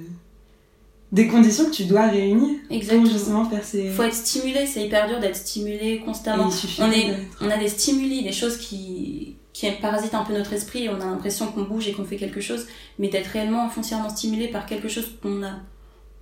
[1.10, 3.88] des conditions que tu dois réunir pour justement faire ces.
[3.90, 6.48] Faut être stimulé, c'est hyper dur d'être stimulé constamment.
[6.48, 10.34] il suffit On, est, on a des stimuli, des choses qui, qui parasitent un peu
[10.34, 12.66] notre esprit on a l'impression qu'on bouge et qu'on fait quelque chose,
[12.98, 15.60] mais d'être réellement foncièrement stimulé par quelque chose qu'on a,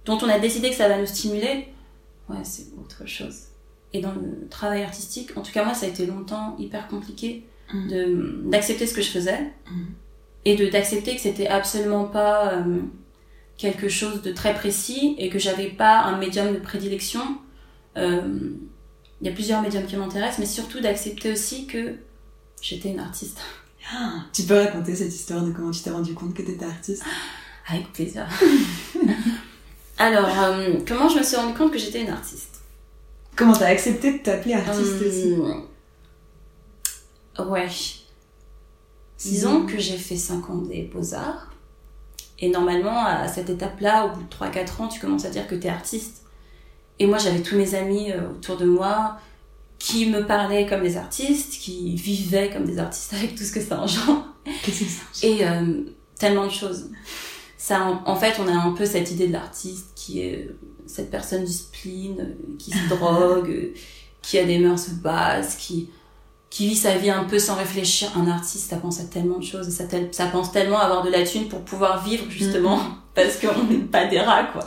[0.05, 1.67] dont on a décidé que ça va nous stimuler,
[2.29, 3.39] ouais, c'est autre chose.
[3.93, 7.45] Et dans le travail artistique, en tout cas moi, ça a été longtemps hyper compliqué
[7.73, 9.87] de d'accepter ce que je faisais Mhm.
[10.45, 12.79] et de d'accepter que c'était absolument pas euh,
[13.57, 17.23] quelque chose de très précis et que j'avais pas un médium de prédilection.
[17.97, 18.21] Euh,
[19.23, 21.95] Il y a plusieurs médiums qui m'intéressent, mais surtout d'accepter aussi que
[22.61, 23.39] j'étais une artiste.
[23.95, 27.05] Ah, tu peux raconter cette histoire de comment tu t'es rendu compte que t'étais artiste?
[27.69, 28.27] Avec plaisir.
[29.99, 32.56] Alors, euh, comment je me suis rendu compte que j'étais une artiste?
[33.37, 35.35] Comment t'as accepté de t'appeler artiste aussi
[37.39, 37.69] Euh, Ouais.
[39.19, 41.51] Disons que j'ai fait 5 ans des beaux-arts.
[42.39, 45.55] Et normalement, à cette étape-là, au bout de 3-4 ans, tu commences à dire que
[45.55, 46.23] t'es artiste.
[46.99, 49.19] Et moi, j'avais tous mes amis euh, autour de moi
[49.79, 53.61] qui me parlaient comme des artistes, qui vivaient comme des artistes avec tout ce que
[53.61, 54.27] ça engendre.
[54.63, 55.83] Qu'est-ce que c'est Et euh,
[56.19, 56.91] tellement de choses.
[57.59, 60.49] Ça, en, en fait, on a un peu cette idée de l'artiste qui est
[60.87, 63.75] cette personne du spleen, euh, qui se drogue, euh,
[64.23, 65.89] qui a des mœurs basses, qui,
[66.51, 68.11] qui vit sa vie un peu sans réfléchir.
[68.17, 71.25] Un artiste, ça pense à tellement de choses, ça, pense tellement à avoir de la
[71.25, 72.81] thune pour pouvoir vivre, justement,
[73.15, 74.65] parce qu'on n'est pas des rats, quoi.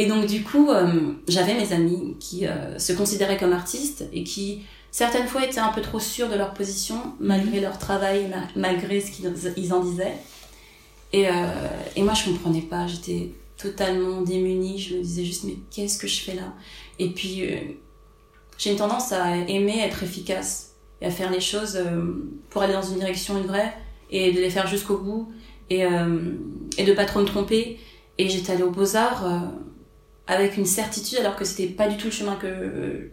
[0.00, 4.22] Et donc, du coup, euh, j'avais mes amis qui euh, se considéraient comme artistes et
[4.22, 8.48] qui, certaines fois, étaient un peu trop sûrs de leur position, malgré leur travail, ma-
[8.54, 10.14] malgré ce qu'ils ils en disaient.
[11.12, 11.32] Et, euh,
[11.96, 12.86] et moi, je comprenais pas.
[12.86, 14.78] J'étais totalement démunie.
[14.78, 16.54] Je me disais juste, mais qu'est-ce que je fais là?
[16.98, 17.56] Et puis, euh,
[18.56, 22.72] j'ai une tendance à aimer être efficace et à faire les choses euh, pour aller
[22.72, 23.72] dans une direction, une vraie,
[24.10, 25.30] et de les faire jusqu'au bout,
[25.70, 26.32] et, euh,
[26.78, 27.78] et de pas trop me tromper.
[28.18, 29.38] Et j'étais allée aux Beaux-Arts euh,
[30.26, 33.10] avec une certitude, alors que c'était pas du tout le chemin que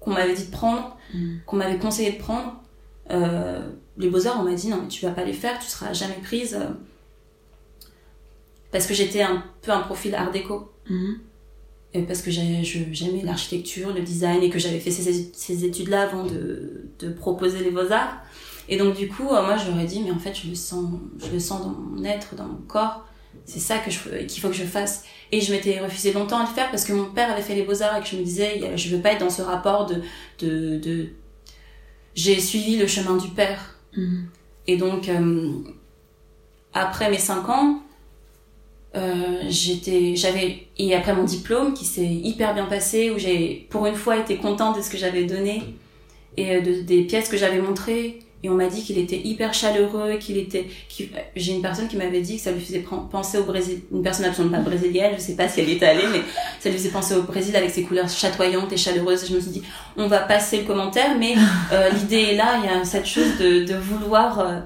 [0.00, 1.38] qu'on m'avait dit de prendre, Mm.
[1.46, 2.60] qu'on m'avait conseillé de prendre.
[3.96, 6.18] Les Beaux-Arts, on m'a dit non, mais tu vas pas les faire, tu seras jamais
[6.22, 6.58] prise.
[8.70, 10.72] Parce que j'étais un peu un profil art déco.
[10.88, 11.18] Mhm.
[11.94, 15.64] Et parce que j'ai- je- j'aimais l'architecture, le design et que j'avais fait ces, ces
[15.64, 18.18] études-là avant de, de proposer les beaux-arts.
[18.68, 20.86] Et donc du coup, euh, moi j'aurais dit, mais en fait je le sens,
[21.18, 23.06] je le sens dans mon être, dans mon corps.
[23.46, 23.88] C'est ça que
[24.24, 25.04] qu'il faut que je fasse.
[25.32, 27.62] Et je m'étais refusé longtemps à le faire parce que mon père avait fait les
[27.62, 30.02] beaux-arts et que je me disais, je veux pas être dans ce rapport de...
[30.40, 31.08] de, de...
[32.14, 33.76] J'ai suivi le chemin du père.
[33.96, 34.26] Mhm.
[34.66, 35.52] Et donc, euh,
[36.74, 37.82] après mes 5 ans,
[38.96, 43.86] euh, j'étais, j'avais, et après mon diplôme qui s'est hyper bien passé, où j'ai pour
[43.86, 45.62] une fois été contente de ce que j'avais donné
[46.36, 48.20] et euh, de, des pièces que j'avais montrées.
[48.44, 50.66] Et on m'a dit qu'il était hyper chaleureux, qu'il était.
[50.88, 53.80] qu'il- J'ai une personne qui m'avait dit que ça lui faisait penser au Brésil.
[53.92, 56.20] Une personne absolument pas brésilienne, je sais pas si elle est allée, mais
[56.60, 59.24] ça lui faisait penser au Brésil avec ses couleurs chatoyantes et chaleureuses.
[59.24, 59.62] Et je me suis dit,
[59.96, 61.34] on va passer le commentaire, mais
[61.72, 64.60] euh, l'idée est là, il y a cette chose de, de vouloir euh,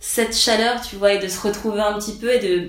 [0.00, 2.68] cette chaleur, tu vois, et de se retrouver un petit peu et de.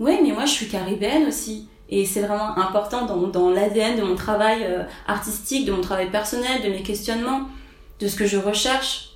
[0.00, 1.68] Ouais, mais moi je suis caribéenne aussi.
[1.88, 6.10] Et c'est vraiment important dans, dans l'ADN de mon travail euh, artistique, de mon travail
[6.10, 7.42] personnel, de mes questionnements,
[8.00, 9.10] de ce que je recherche.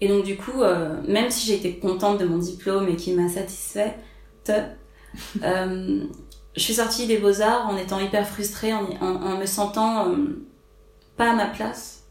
[0.00, 3.12] Et donc du coup, euh, même si j'ai été contente de mon diplôme et qui
[3.12, 3.94] m'a satisfaite,
[5.42, 6.04] euh,
[6.54, 10.14] je suis sortie des beaux-arts en étant hyper frustrée, en, en, en me sentant
[11.16, 12.04] pas à ma place.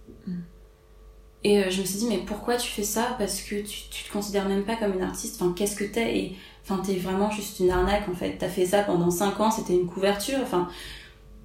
[1.43, 3.15] Et euh, je me suis dit, mais pourquoi tu fais ça?
[3.19, 5.39] Parce que tu, tu te considères même pas comme une artiste.
[5.39, 6.17] Enfin, qu'est-ce que t'es?
[6.17, 8.35] Et enfin, t'es vraiment juste une arnaque en fait.
[8.39, 10.39] T'as fait ça pendant 5 ans, c'était une couverture.
[10.43, 10.67] Enfin,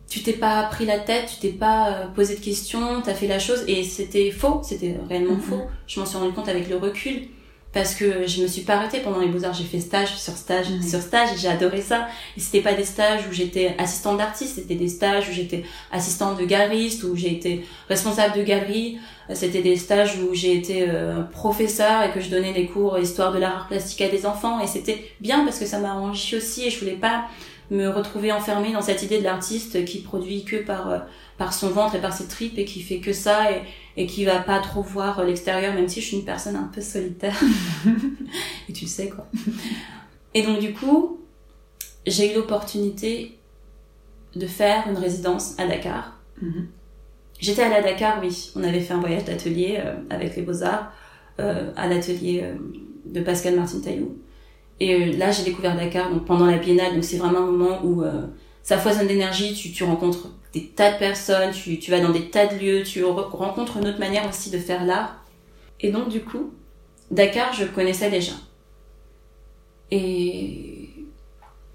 [0.09, 3.29] tu t'es pas pris la tête, tu t'es pas euh, posé de questions, t'as fait
[3.29, 5.41] la chose et c'était faux, c'était réellement Mhm.
[5.41, 5.63] faux.
[5.87, 7.29] Je m'en suis rendu compte avec le recul
[7.73, 9.55] parce que je me suis pas arrêtée pendant les beaux-arts.
[9.55, 12.09] J'ai fait stage sur stage sur stage et j'ai adoré ça.
[12.37, 16.39] Et c'était pas des stages où j'étais assistante d'artiste, c'était des stages où j'étais assistante
[16.39, 18.99] de galeriste, où j'ai été responsable de galerie.
[19.33, 23.33] C'était des stages où j'ai été euh, professeur et que je donnais des cours histoire
[23.33, 24.61] de l'art plastique à des enfants.
[24.61, 27.27] Et c'était bien parce que ça m'a enrichi aussi et je voulais pas
[27.71, 30.99] me retrouver enfermée dans cette idée de l'artiste qui produit que par euh,
[31.39, 33.63] par son ventre et par ses tripes et qui fait que ça et,
[33.97, 36.71] et qui va pas trop voir euh, l'extérieur même si je suis une personne un
[36.75, 37.39] peu solitaire.
[38.69, 39.27] Et tu le sais quoi.
[40.35, 41.21] Et donc du coup
[42.07, 43.39] j'ai eu l'opportunité
[44.35, 46.17] de faire une résidence à Dakar.
[46.41, 46.69] Mhm.
[47.39, 48.53] j'étais allée à Dakar oui.
[48.57, 50.93] On avait fait un voyage d'atelier euh, avec les beaux arts
[51.39, 52.55] euh, à l'atelier euh,
[53.07, 54.19] de Pascal Martin Taillou
[54.81, 56.95] et euh, là, j'ai découvert Dakar donc pendant la biennale.
[56.95, 58.23] Donc c'est vraiment un moment où euh,
[58.63, 59.55] ça foisonne d'énergie.
[59.55, 62.83] Tu, tu rencontres des tas de personnes, tu, tu vas dans des tas de lieux,
[62.83, 65.23] tu re- rencontres une autre manière aussi de faire l'art.
[65.81, 66.53] Et donc du coup,
[67.11, 68.33] Dakar, je connaissais déjà.
[69.91, 70.89] Et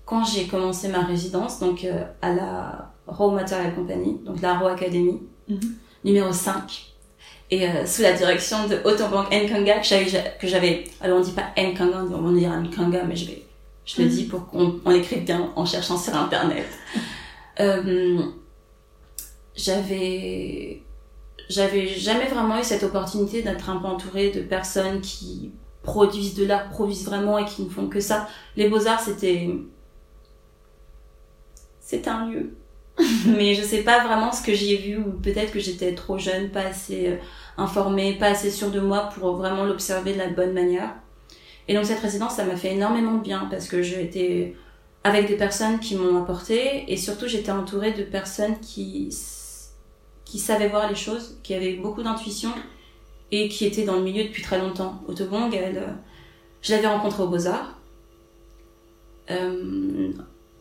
[0.06, 4.68] quand j'ai commencé ma résidence, donc euh, à la Raw Material Company, donc la Raw
[4.68, 5.60] Academy, Mhm.
[6.04, 6.95] numéro 5,
[7.56, 11.98] et euh, sous la direction de Autobank Nkanga que j'avais alors on dit pas Nkanga
[12.14, 13.44] on dit- Nkanga mais je vais
[13.86, 14.14] je le Mhm.
[14.16, 16.66] dis pour qu'on on l'écrive bien en cherchant sur internet.
[17.62, 18.18] Euh,
[19.56, 20.82] j'avais
[21.48, 26.46] j'avais jamais vraiment eu cette opportunité d'être un peu entourée de personnes qui produisent de
[26.46, 28.28] l'art produisent vraiment et qui ne font que ça.
[28.58, 29.48] Les beaux arts c'était
[31.80, 32.56] c'est un lieu.
[33.28, 36.18] Mais je sais pas vraiment ce que j'y ai vu ou peut-être que j'étais trop
[36.18, 37.16] jeune, pas assez euh,
[37.58, 40.94] informée, pas assez sûre de moi pour vraiment l'observer de la bonne manière.
[41.68, 44.56] Et donc cette résidence, ça m'a fait énormément de bien parce que j'étais
[45.04, 49.10] avec des personnes qui m'ont apporté et surtout j'étais entourée de personnes qui
[50.26, 52.50] qui savaient voir les choses, qui avaient beaucoup d'intuition
[53.32, 55.02] et qui étaient dans le milieu depuis très longtemps.
[55.08, 55.88] Autobong, euh,
[56.62, 57.80] je l'avais rencontrée aux Beaux-Arts.
[59.32, 60.12] Euh,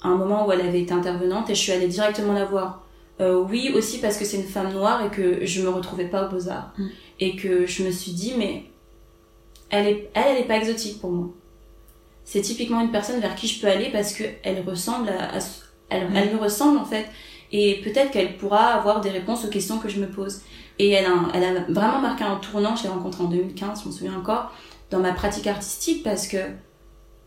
[0.02, 2.84] à un moment où elle avait été intervenante et je suis allée directement la voir.
[3.20, 6.27] Euh, oui, aussi parce que c'est une femme noire et que je me retrouvais pas
[6.27, 6.72] aux Beaux-Arts.
[6.77, 6.87] Mm.
[7.20, 8.64] Et que je me suis dit, mais
[9.70, 11.29] elle est, elle, elle est pas exotique pour moi.
[12.24, 15.38] C'est typiquement une personne vers qui je peux aller parce que elle ressemble à,
[15.90, 16.16] elle, Mm.
[16.16, 17.07] elle me ressemble en fait.
[17.53, 20.40] Et peut-être qu'elle pourra avoir des réponses aux questions que je me pose.
[20.81, 23.87] Et elle a, elle a vraiment marqué un tournant, je l'ai rencontrée en 2015, je
[23.87, 24.53] m'en souviens encore,
[24.90, 26.38] dans ma pratique artistique parce que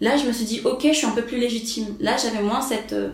[0.02, 2.62] là je me suis dit ok je suis un peu plus légitime là j'avais moins
[2.62, 3.10] cette euh,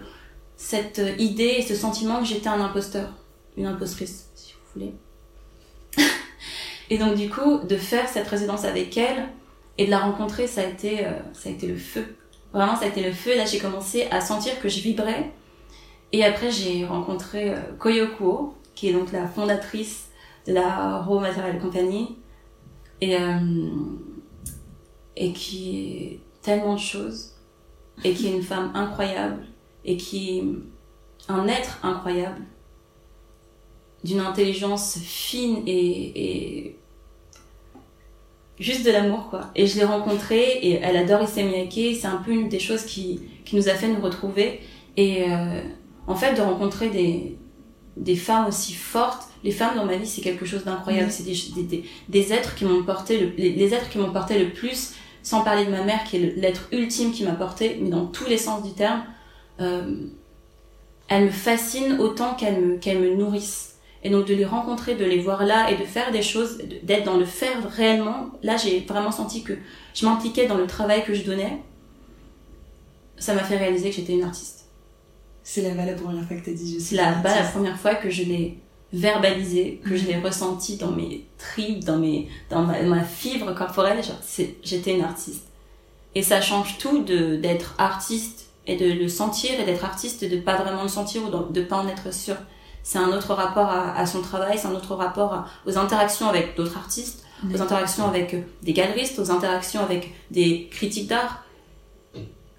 [0.58, 3.10] cette euh, idée et ce sentiment que j'étais un imposteur
[3.58, 4.94] une impostrice si vous voulez
[6.90, 9.30] et donc du coup de faire cette résidence avec elle
[9.78, 12.16] et de la rencontrer ça a été euh, ça a été le feu
[12.54, 13.36] Vraiment, ça a été le feu.
[13.36, 15.32] Là, j'ai commencé à sentir que je vibrais.
[16.12, 20.10] Et après, j'ai rencontré euh, Koyoko, qui est donc la fondatrice
[20.46, 22.18] de la Raw Material Company.
[23.02, 23.70] Et, euh,
[25.18, 27.32] et qui est tellement de choses.
[28.04, 29.48] Et qui est une femme incroyable.
[29.86, 30.44] Et qui est
[31.30, 32.42] un être incroyable.
[34.04, 36.12] D'une intelligence fine et,
[36.66, 36.80] et
[38.60, 39.52] juste de l'amour quoi.
[39.56, 42.84] Et je l'ai rencontrée et elle adore Issey Miyake c'est un peu une des choses
[42.84, 44.60] qui qui nous a fait nous retrouver.
[44.98, 45.62] Et euh,
[46.08, 47.38] en fait de rencontrer des
[47.98, 49.28] des femmes aussi fortes.
[49.44, 51.12] Les femmes dans ma vie c'est quelque chose d'incroyable.
[51.12, 54.52] C'est des, des, des, êtres qui m'ont porté le, les, êtres qui m'ont porté le
[54.52, 58.06] plus sans parler de ma mère qui est l'être ultime qui m'a porté mais dans
[58.08, 59.04] tous les sens du terme
[59.60, 65.20] elles me fascinent autant qu'elles me me nourrissent et donc de les rencontrer, de les
[65.20, 69.12] voir là et de faire des choses, d'être dans le faire réellement, là j'ai vraiment
[69.12, 69.54] senti que
[69.94, 71.62] je m'impliquais dans le travail que je donnais.
[73.18, 74.66] Ça m'a fait réaliser que j'étais une artiste.
[75.44, 78.10] C'est là-bas la première fois que tu dit je suis là-bas la première fois que
[78.10, 78.58] je l'ai
[78.92, 84.02] verbalisé, que je l'ai ressenti dans mes tripes, dans, mes, dans ma, fibre corporelle,
[84.64, 85.48] j'étais une artiste.
[86.14, 90.38] Et ça change tout d'être artiste et de le sentir et d'être artiste et de
[90.38, 92.36] pas vraiment le sentir ou de, pas en être sûr
[92.84, 96.76] c'est un autre rapport à, son travail, c'est un autre rapport aux interactions avec d'autres
[96.76, 97.24] artistes,
[97.54, 101.46] aux interactions avec des galeristes, aux interactions avec des critiques d'art.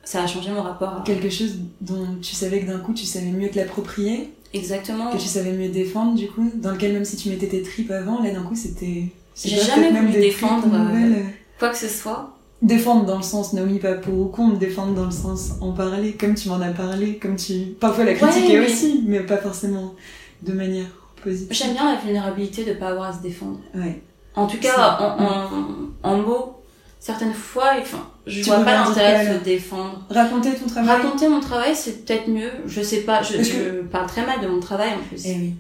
[0.03, 1.03] Ça a changé mon rapport à...
[1.05, 4.33] Quelque chose dont tu savais que d'un coup tu savais mieux te l'approprier.
[4.55, 5.11] Exactement.
[5.11, 7.91] Que tu savais mieux défendre du coup, dans lequel même si tu mettais tes tripes
[7.91, 9.13] avant, là d'un coup c'était...
[9.37, 11.23] J'ai jamais voulu défendre euh,
[11.59, 12.34] quoi que ce soit.
[12.65, 16.35] Défendre dans le sens Naomi Papo ou compte, défendre dans le sens en parler, comme
[16.35, 17.75] tu m'en as parlé, comme tu.
[17.79, 19.95] Parfois la critiquer aussi, mais pas forcément
[20.43, 20.87] de manière
[21.23, 21.49] positive.
[21.51, 23.61] J'aime bien la vulnérabilité de pas avoir à se défendre.
[23.75, 24.03] Ouais.
[24.35, 26.57] En tout cas, en, en, en, mots,
[27.01, 30.03] certaines fois, enfin, je vois pas l'intérêt de se défendre.
[30.09, 30.97] Raconter ton travail.
[31.03, 32.51] Raconter mon travail, c'est peut-être mieux.
[32.67, 35.23] Je sais pas, je, je parle très mal de mon travail en plus.
[35.27, 35.55] Eh oui.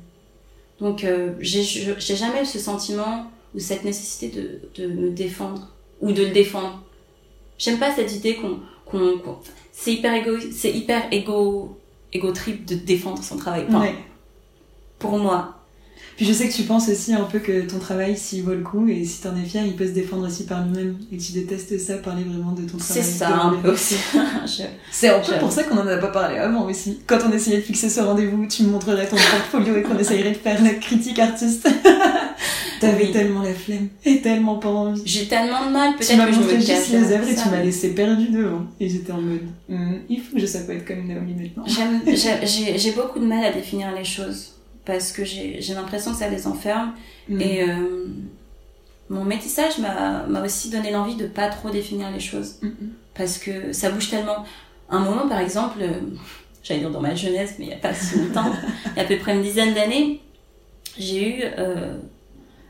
[0.81, 5.69] Donc, euh, j'ai jamais eu ce sentiment ou cette nécessité de, de me défendre
[6.01, 6.83] ou de le défendre.
[7.59, 9.21] J'aime pas cette idée qu'on, qu'on,
[9.73, 11.79] c'est hyper égo, c'est hyper égo,
[12.12, 13.67] égo trip de défendre son travail.
[13.71, 13.95] ouais.
[14.99, 15.63] Pour moi.
[16.16, 18.62] Puis je sais que tu penses aussi un peu que ton travail, s'il vaut le
[18.62, 20.96] coup, et si t'en es fier, il peut se défendre aussi par lui-même.
[21.11, 23.03] Et tu détestes ça, parler vraiment de ton travail.
[23.03, 23.96] C'est ça, un peu aussi.
[24.92, 27.00] C'est un peu pour ça qu'on en a pas parlé avant aussi.
[27.07, 30.33] Quand on essayait de fixer ce rendez-vous, tu me montrerais ton portfolio et qu'on essayerait
[30.33, 31.68] de faire la critique artiste.
[32.81, 35.03] T'avais tellement la flemme et tellement pas envie.
[35.05, 36.90] J'ai tellement de mal, peut-être que je me cache.
[36.90, 38.66] les œuvres et tu m'as laissé perdu devant.
[38.79, 41.64] Et j'étais en mode, hmm, il faut que je sache être comme Naomi maintenant.
[42.77, 44.54] J'ai beaucoup de mal à définir les choses
[44.85, 46.92] parce que j'ai l'impression que ça les enferme.
[47.29, 47.40] Mm.
[47.40, 48.07] Et euh,
[49.09, 52.57] mon métissage m'a aussi donné l'envie de pas trop définir les choses.
[52.62, 52.92] Mm, mm.
[53.14, 54.44] Parce que ça bouge tellement.
[54.90, 56.01] Un moment, par exemple, euh,
[56.62, 58.53] j'allais dire dans ma jeunesse, mais il n'y a pas si longtemps,
[58.87, 60.20] il y a à peu près une dizaine d'années,
[60.99, 61.99] j'ai eu euh,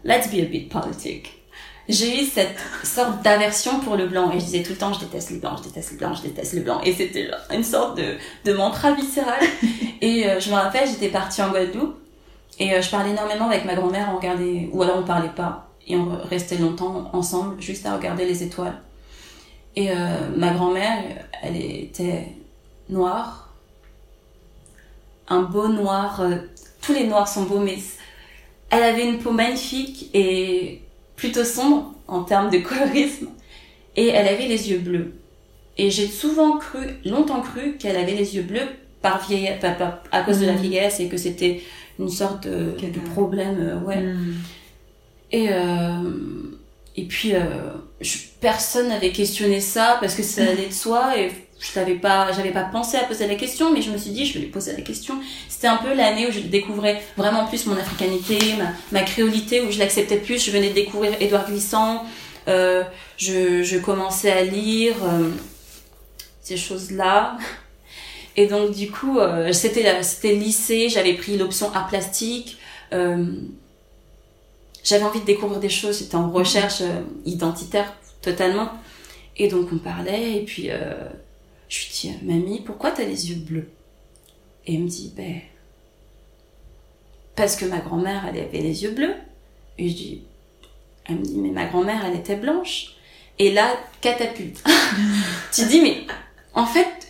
[0.05, 1.41] Let's be a bit politic.
[1.87, 5.01] J'ai eu cette sorte d'aversion pour le blanc et je disais tout le temps je
[5.01, 7.99] déteste les blancs, je déteste les blancs, je déteste les blancs et c'était une sorte
[7.99, 9.43] de, de mantra viscéral
[10.01, 11.95] et je me rappelle j'étais partie en Guadeloupe
[12.59, 15.69] et euh, je parlais énormément avec ma grand-mère, on regardait, ou alors on parlait pas,
[15.87, 18.81] et on restait longtemps ensemble, juste à regarder les étoiles.
[19.77, 19.95] Et euh,
[20.37, 21.03] ma grand-mère,
[21.43, 22.29] elle était
[22.89, 23.53] noire,
[25.29, 26.37] un beau noir, euh,
[26.81, 27.79] tous les noirs sont beaux, mais
[28.71, 30.83] elle avait une peau magnifique et
[31.17, 33.29] plutôt sombre en termes de colorisme,
[33.97, 35.15] et elle avait les yeux bleus.
[35.77, 38.69] Et j'ai souvent cru, longtemps cru, qu'elle avait les yeux bleus
[39.03, 39.63] par vieillesse,
[40.13, 40.59] à cause de la mmh.
[40.59, 41.63] vieillesse et que c'était
[41.99, 42.75] une sorte de,
[43.13, 44.01] problème, euh, ouais.
[44.01, 44.35] Hmm.
[45.33, 46.03] Et, euh,
[46.97, 47.41] et puis, euh,
[48.01, 52.31] je, personne n'avait questionné ça parce que ça allait de soi et je n'avais pas,
[52.33, 54.51] j'avais pas pensé à poser la question, mais je me suis dit, je vais lui
[54.51, 55.15] poser la question.
[55.49, 59.71] C'était un peu l'année où je découvrais vraiment plus mon africanité, ma, ma créolité, où
[59.71, 60.45] je l'acceptais plus.
[60.45, 62.05] Je venais de découvrir Édouard Glissant.
[62.47, 62.85] Euh,
[63.17, 65.31] je, je commençais à lire euh,
[66.43, 67.39] ces choses-là.
[68.37, 72.59] Et donc du coup, euh, c'était c'était lycée, j'avais pris l'option art plastique.
[72.93, 73.27] Euh,
[74.85, 78.71] j'avais envie de découvrir des choses, j'étais en recherche euh, identitaire totalement.
[79.37, 81.09] Et donc on parlait, et puis euh,
[81.69, 83.71] je lui dis, mamie, pourquoi t'as les yeux bleus?
[84.67, 85.41] Et elle me dit, ben,
[87.35, 89.15] parce que ma grand-mère, elle avait les yeux bleus.
[89.79, 90.23] Et je dis,
[91.07, 92.95] elle me dit, mais ma grand-mère, elle était blanche.
[93.39, 94.63] Et là, catapulte.
[95.53, 96.07] tu dis, mais
[96.55, 97.04] en fait,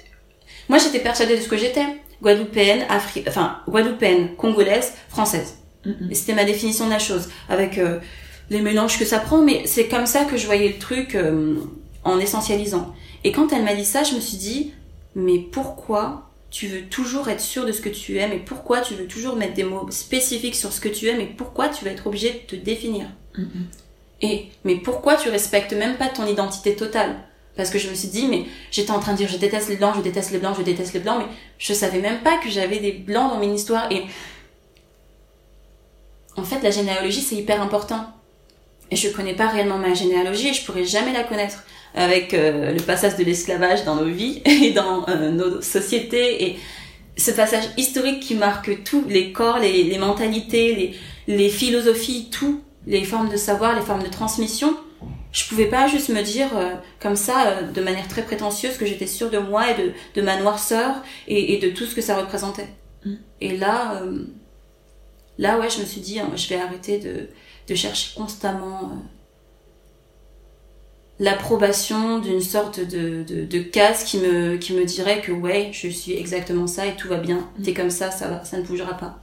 [0.69, 1.87] moi, j'étais persuadée de ce que j'étais.
[2.23, 3.25] Guadeloupéenne, Afri...
[3.29, 5.59] enfin, Guadeloupéenne, congolaise, française.
[6.11, 7.29] Et c'était ma définition de la chose.
[7.49, 7.99] Avec euh,
[8.49, 11.57] les mélanges que ça prend, mais c'est comme ça que je voyais le truc euh,
[12.05, 12.95] en essentialisant.
[13.25, 14.73] Et quand elle m'a dit ça, je me suis dit,
[15.15, 18.95] mais pourquoi tu veux toujours être sûr de ce que tu aimes et pourquoi tu
[18.95, 21.91] veux toujours mettre des mots spécifiques sur ce que tu aimes et pourquoi tu vas
[21.91, 23.07] être obligé de te définir?
[24.23, 27.17] Et mais pourquoi tu respectes même pas ton identité totale?
[27.57, 29.77] Parce que je me suis dit, mais j'étais en train de dire je déteste les
[29.77, 32.51] blancs, je déteste les blancs, je déteste les blancs, mais je savais même pas que
[32.51, 34.03] j'avais des blancs dans mon histoire et
[36.37, 38.07] en fait la généalogie c'est hyper important.
[38.91, 42.73] Et je connais pas réellement ma généalogie et je pourrais jamais la connaître avec euh,
[42.73, 46.59] le passage de l'esclavage dans nos vies et dans euh, nos sociétés et
[47.17, 50.75] ce passage historique qui marque tous les corps, les, mentalités,
[51.29, 54.77] les, les, philosophies, tout, les formes de savoir, les formes de transmission.
[55.35, 59.07] Je pouvais pas juste me dire euh, comme ça, de manière très prétentieuse, que j'étais
[59.07, 60.95] sûre de moi et de, de ma noirceur
[61.29, 62.69] et, et, de tout ce que ça représentait.
[63.05, 63.15] Mm.
[63.43, 64.01] Et là,
[65.39, 67.29] là ouais, je me suis dit, hein, je vais arrêter de,
[67.69, 68.93] de chercher constamment
[71.19, 75.89] l'approbation d'une sorte de, de, de, case qui me, qui me dirait que ouais, je
[75.89, 77.49] suis exactement ça et tout va bien.
[77.59, 77.63] Mm.
[77.63, 79.19] T'es comme ça, ça va, ça ne bougera pas.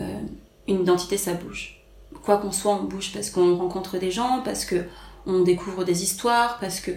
[0.00, 0.20] Euh,
[0.66, 1.80] une identité, ça bouge.
[2.22, 4.84] Quoi qu'on soit, on bouge parce qu'on rencontre des gens, parce que
[5.26, 6.92] on découvre des histoires, parce que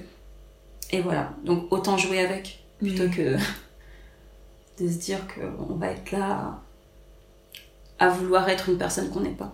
[0.92, 1.34] et voilà.
[1.44, 3.36] Donc autant jouer avec plutôt que
[4.80, 6.62] de se dire qu'on va être là
[8.00, 9.54] à vouloir être une personne qu'on n'est pas.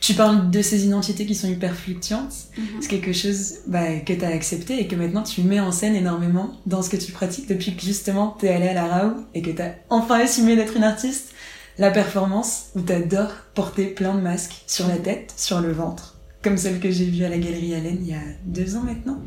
[0.00, 2.32] Tu parles de ces identités qui sont hyper fluctuantes.
[2.56, 2.66] Mhm.
[2.80, 5.96] C'est quelque chose bah, que tu as accepté et que maintenant tu mets en scène
[5.96, 9.24] énormément dans ce que tu pratiques depuis que justement tu es allée à la RAU
[9.34, 11.32] et que tu as enfin assumé d'être une artiste.
[11.78, 16.17] La performance où tu adores porter plein de masques sur la tête, sur le ventre,
[16.42, 19.20] comme celle que j'ai vue à la Galerie Allen il y a deux ans maintenant.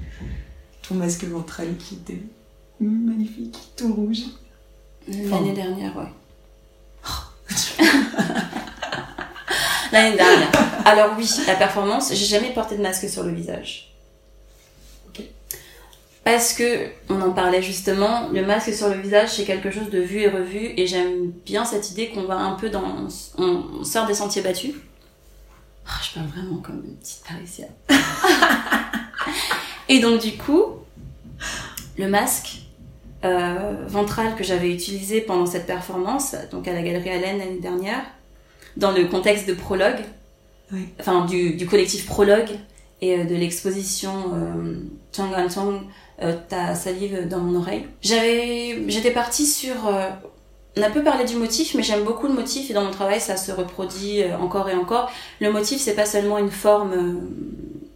[0.88, 2.22] Ton masque ventral qui était
[2.80, 4.24] magnifique, tout rouge.
[5.08, 6.12] L'année dernière, ouais.
[7.06, 7.10] Oh.
[9.92, 10.52] L'année dernière.
[10.86, 13.92] Alors oui, la performance, j'ai jamais porté de masque sur le visage.
[16.24, 20.00] Parce que, on en parlait justement, le masque sur le visage, c'est quelque chose de
[20.00, 23.08] vu et revu, et j'aime bien cette idée qu'on va un peu dans,
[23.40, 24.76] on sort des sentiers battus.
[25.86, 27.72] Oh, je parle vraiment comme une petite parisienne.
[29.90, 30.64] et donc du coup,
[31.98, 32.62] le masque
[33.24, 38.04] euh, ventral que j'avais utilisé pendant cette performance, donc à la Galerie Allen l'année dernière,
[38.78, 40.02] dans le contexte de prologue,
[41.00, 42.50] enfin du, du, collectif prologue
[43.02, 44.76] et euh, de l'exposition euh,
[45.16, 45.82] Chang Chang,
[46.22, 47.86] euh, ta salive dans mon oreille.
[48.02, 49.76] J'avais, j'étais partie sur,
[50.78, 53.20] on a peu parlé du motif, mais j'aime beaucoup le motif et dans mon travail
[53.20, 55.12] ça se reproduit encore et encore.
[55.40, 57.28] Le motif c'est pas seulement une forme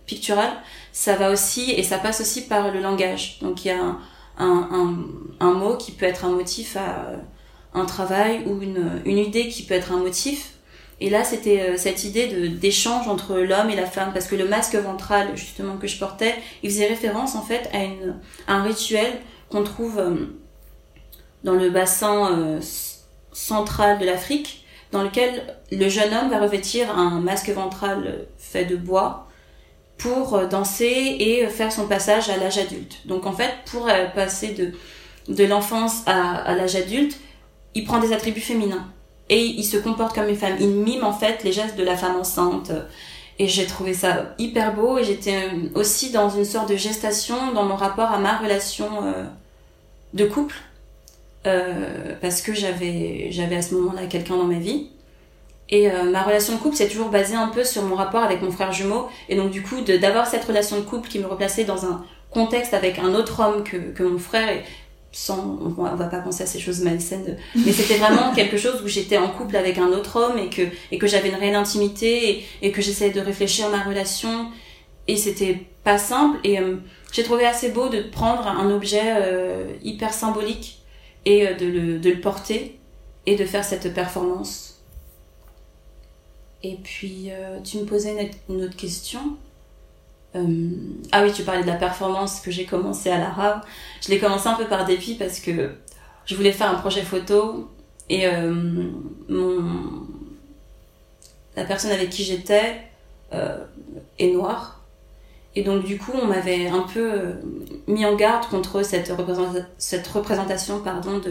[0.06, 0.52] picturale,
[0.92, 3.40] ça va aussi et ça passe aussi par le langage.
[3.42, 3.98] Donc il y a
[4.38, 7.14] un, mot qui peut être un motif à
[7.74, 10.56] un travail ou une, idée qui peut être un motif
[11.02, 14.48] et là, c'était euh, cette idée d'échange entre l'homme et la femme, parce que le
[14.48, 19.12] masque ventral, justement, que je portais, il faisait référence, en fait, à, un rituel
[19.50, 20.16] qu'on trouve euh,
[21.46, 22.60] dans le bassin euh,
[23.32, 28.76] central de l'Afrique, dans lequel le jeune homme va revêtir un masque ventral fait de
[28.76, 29.28] bois
[29.98, 32.98] pour danser et faire son passage à l'âge adulte.
[33.06, 34.74] Donc, en fait, pour passer de,
[35.34, 37.18] de l'enfance à, l'âge adulte,
[37.74, 38.88] il prend des attributs féminins
[39.30, 40.58] et il se comporte comme une femme.
[40.60, 42.72] Il mime en fait les gestes de la femme enceinte.
[43.38, 47.52] Et j'ai trouvé ça hyper beau et j'étais euh, aussi dans une sorte de gestation
[47.52, 49.26] dans mon rapport à ma relation euh,
[50.14, 50.56] de couple.
[51.46, 54.90] Euh, parce que j'avais j'avais à ce moment-là quelqu'un dans ma vie.
[55.70, 58.42] Et euh, ma relation de couple, c'est toujours basé un peu sur mon rapport avec
[58.42, 59.08] mon frère jumeau.
[59.30, 62.74] Et donc du coup, d'avoir cette relation de couple qui me replaçait dans un contexte
[62.74, 64.64] avec un autre homme que, que mon frère, et
[65.16, 68.88] sans on va pas penser à ces choses malsaines mais c'était vraiment quelque chose où
[68.90, 72.30] j'étais en couple avec un autre homme et que et que j'avais une réelle intimité
[72.30, 74.48] et, et que j'essayais de réfléchir à ma relation
[75.08, 76.76] et c'était pas simple et euh,
[77.14, 80.80] j'ai trouvé assez beau de prendre un objet euh, hyper symbolique
[81.26, 82.80] et euh, de, le, de porter
[83.26, 84.82] et de faire cette performance
[86.64, 87.30] et puis
[87.64, 89.38] tu me posais une, autre question
[90.36, 90.70] euh,
[91.12, 93.62] ah oui, tu parlais de la performance que j'ai commencé à l'arabe.
[94.02, 95.76] Je l'ai commencé un peu par dépit parce que
[96.26, 97.70] je voulais faire un projet photo
[98.10, 98.54] et euh,
[99.30, 99.64] mon...
[101.56, 102.82] la personne avec qui j'étais
[103.34, 103.64] euh,
[104.20, 104.75] est noire.
[105.56, 107.34] Et donc du coup, on m'avait un peu euh,
[107.88, 111.22] mis en garde contre cette, représentation, pardon,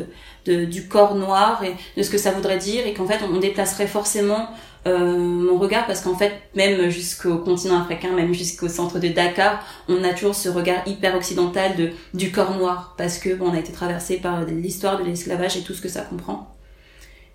[0.47, 2.87] de, du corps noir et de ce que ça voudrait dire.
[2.87, 4.49] Et qu'en fait, on déplacerait forcément
[4.87, 9.65] euh, mon regard parce qu'en fait même jusqu'au continent africain même jusqu'au centre de Dakar
[9.89, 12.95] on a toujours ce regard hyper occidental de du corps noir.
[12.99, 15.89] Parce que bon, on a été traversé par l'histoire de l'esclavage et tout ce que
[15.89, 16.55] ça comprend.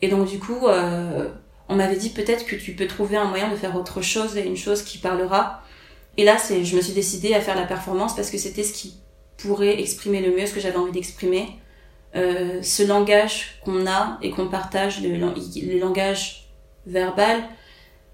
[0.02, 1.28] Et donc du coup euh,
[1.70, 4.46] on m'avait dit peut-être que tu peux trouver un moyen de faire autre chose et
[4.46, 5.62] une chose qui parlera
[6.20, 8.74] Et là, c'est, je me suis décidée à faire la performance parce que c'était ce
[8.74, 8.96] qui
[9.38, 11.48] pourrait exprimer le mieux ce que j'avais envie d'exprimer.
[12.14, 16.50] Euh, ce langage qu'on a et qu'on partage, le, le langage
[16.86, 17.42] verbal,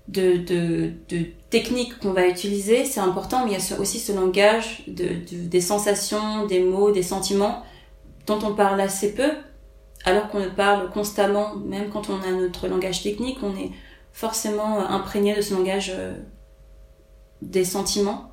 [0.07, 4.11] de, de, de techniques qu'on va utiliser, c'est important, mais il y a aussi ce
[4.11, 7.63] langage de, de, des sensations, des mots, des sentiments
[8.27, 9.31] dont on parle assez peu,
[10.03, 13.71] alors qu'on parle constamment, même quand on a notre langage technique, on est
[14.13, 16.13] forcément imprégné de ce langage euh,
[17.45, 18.31] des sentiments.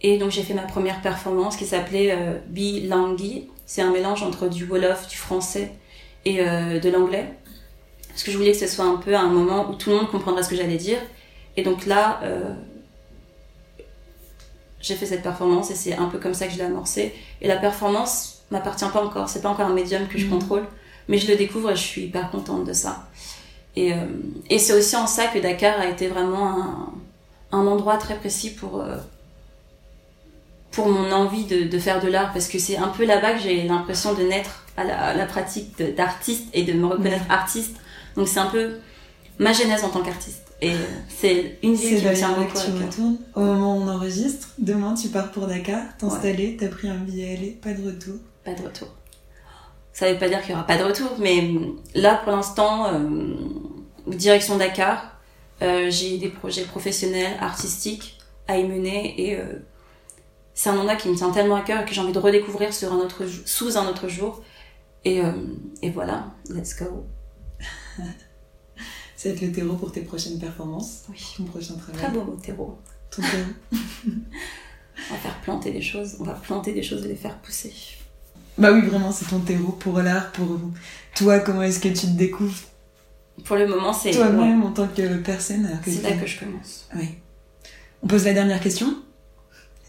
[0.00, 3.48] Et donc j'ai fait ma première performance qui s'appelait euh, Bilangi.
[3.66, 5.72] C'est un mélange entre du Wolof, du français
[6.24, 7.32] et euh, de l'anglais.
[8.08, 10.10] Parce que je voulais que ce soit un peu un moment où tout le monde
[10.10, 10.98] comprendrait ce que j'allais dire.
[11.56, 12.52] Et donc là, euh,
[14.80, 17.14] j'ai fait cette performance et c'est un peu comme ça que je l'ai amorcée.
[17.40, 20.30] Et la performance m'appartient pas encore, c'est pas encore un médium que je mmh.
[20.30, 20.64] contrôle,
[21.08, 23.08] mais je le découvre et je suis hyper contente de ça.
[23.76, 23.96] Et, euh,
[24.50, 26.92] et c'est aussi en ça que Dakar a été vraiment un,
[27.52, 28.96] un endroit très précis pour, euh,
[30.70, 33.40] pour mon envie de, de faire de l'art, parce que c'est un peu là-bas que
[33.40, 37.76] j'ai l'impression de naître à la, à la pratique d'artiste et de me reconnaître artiste.
[38.16, 38.78] Donc c'est un peu
[39.38, 40.42] ma genèse en tant qu'artiste.
[40.62, 40.74] Et
[41.08, 44.50] c'est une vie qui me tient beaucoup tu retournes au moment où on enregistre.
[44.58, 48.14] Demain, tu pars pour Dakar, t'installer, t'as pris un billet aller, pas de retour.
[48.44, 48.88] Pas de retour.
[49.92, 51.50] Ça veut pas dire qu'il y aura pas de retour, mais
[51.94, 53.34] là, pour l'instant, euh,
[54.06, 55.11] direction Dakar,
[55.90, 59.44] j'ai des projets professionnels, artistiques à y mener et euh,
[60.54, 62.92] c'est un mandat qui me tient tellement à cœur que j'ai envie de redécouvrir sur
[62.92, 64.42] un autre, sous un autre jour.
[65.04, 65.32] Et, euh,
[65.80, 67.06] et voilà, let's go.
[69.16, 71.04] Ça va être le terreau pour tes prochaines performances.
[71.08, 71.24] Oui.
[71.36, 72.00] Ton prochain travail.
[72.00, 72.78] Très beau mot, terreau.
[73.10, 73.52] Ton terreau.
[73.72, 77.72] on va faire planter des choses, on va planter des choses et les faire pousser.
[78.58, 80.60] Bah oui, vraiment, c'est ton terreau pour l'art, pour
[81.14, 81.38] toi.
[81.40, 82.58] Comment est-ce que tu te découvres
[83.44, 84.10] Pour le moment, c'est.
[84.12, 85.68] Toi-même en tant que personne.
[85.84, 86.88] C'est là que je commence.
[86.94, 87.08] Oui.
[88.02, 88.94] On pose la dernière question,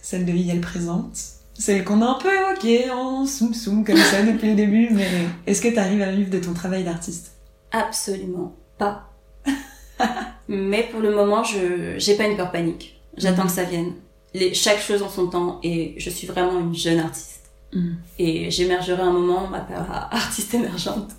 [0.02, 1.18] celle de Yel présente.
[1.56, 5.08] Celle qu'on a un peu évoquée en soum-soum comme ça depuis le début, mais
[5.46, 7.34] est-ce que tu arrives à vivre de ton travail d'artiste?
[7.72, 9.10] Absolument pas.
[10.48, 13.00] mais pour le moment, je j'ai pas une peur panique.
[13.18, 13.48] J'attends Mhm.
[13.50, 13.94] que ça vienne.
[14.34, 17.42] Les, chaque chose en son temps et je suis vraiment une jeune artiste.
[17.72, 17.98] Mhm.
[18.18, 21.12] Et j'émergerai un moment, on m'appellera artiste émergente.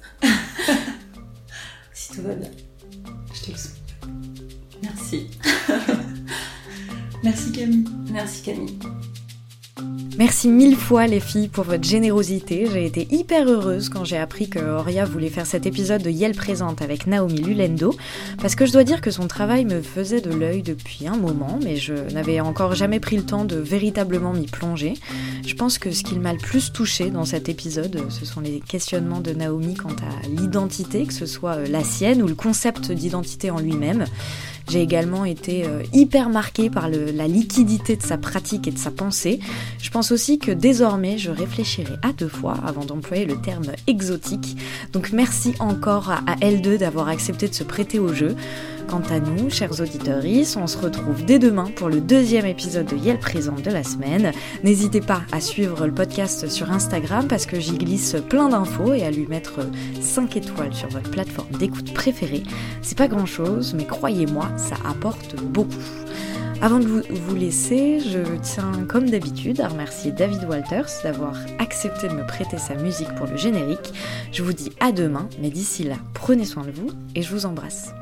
[2.15, 2.51] Tout va bien.
[3.33, 3.95] Je te le souhaite.
[4.83, 5.27] Merci.
[7.25, 7.85] Merci Camille.
[8.11, 8.79] Merci Camille.
[10.17, 12.69] Merci mille fois les filles pour votre générosité.
[12.73, 16.37] J'ai été hyper heureuse quand j'ai appris que Auria voulait faire cet épisode de Yel
[16.37, 17.93] Présente avec Naomi Lulendo,
[18.41, 21.59] parce que je dois dire que son travail me faisait de l'œil depuis un moment,
[21.65, 24.95] mais je n'avais encore jamais pris le temps de véritablement m'y plonger.
[25.45, 28.61] Je pense que ce qui m'a le plus touché dans cet épisode, ce sont les
[28.61, 33.51] questionnements de Naomi quant à l'identité, que ce soit la sienne ou le concept d'identité
[33.51, 34.05] en lui-même.
[34.69, 38.91] J'ai également été euh, hyper marquée par la liquidité de sa pratique et de sa
[38.91, 39.41] pensée.
[39.81, 44.57] Je pense aussi que désormais je réfléchirai à deux fois avant d'employer le terme exotique.
[44.93, 48.37] Donc merci encore à L2 d'avoir accepté de se prêter au jeu.
[48.89, 50.22] Quant à nous, chers auditeurs,
[50.57, 54.32] on se retrouve dès demain pour le deuxième épisode de Yel Présente de la semaine.
[54.62, 59.03] N'hésitez pas à suivre le podcast sur Instagram parce que j'y glisse plein d'infos et
[59.03, 59.61] à lui mettre
[60.01, 62.43] 5 étoiles sur votre plateforme d'écoute préférée.
[62.82, 65.68] C'est pas grand chose, mais croyez-moi, ça apporte beaucoup.
[66.61, 72.14] Avant de vous laisser, je tiens comme d'habitude à remercier David Walters d'avoir accepté de
[72.14, 73.93] me prêter sa musique pour le générique.
[74.32, 77.47] Je vous dis à demain, mais d'ici là, prenez soin de vous et je vous
[77.47, 77.93] embrasse.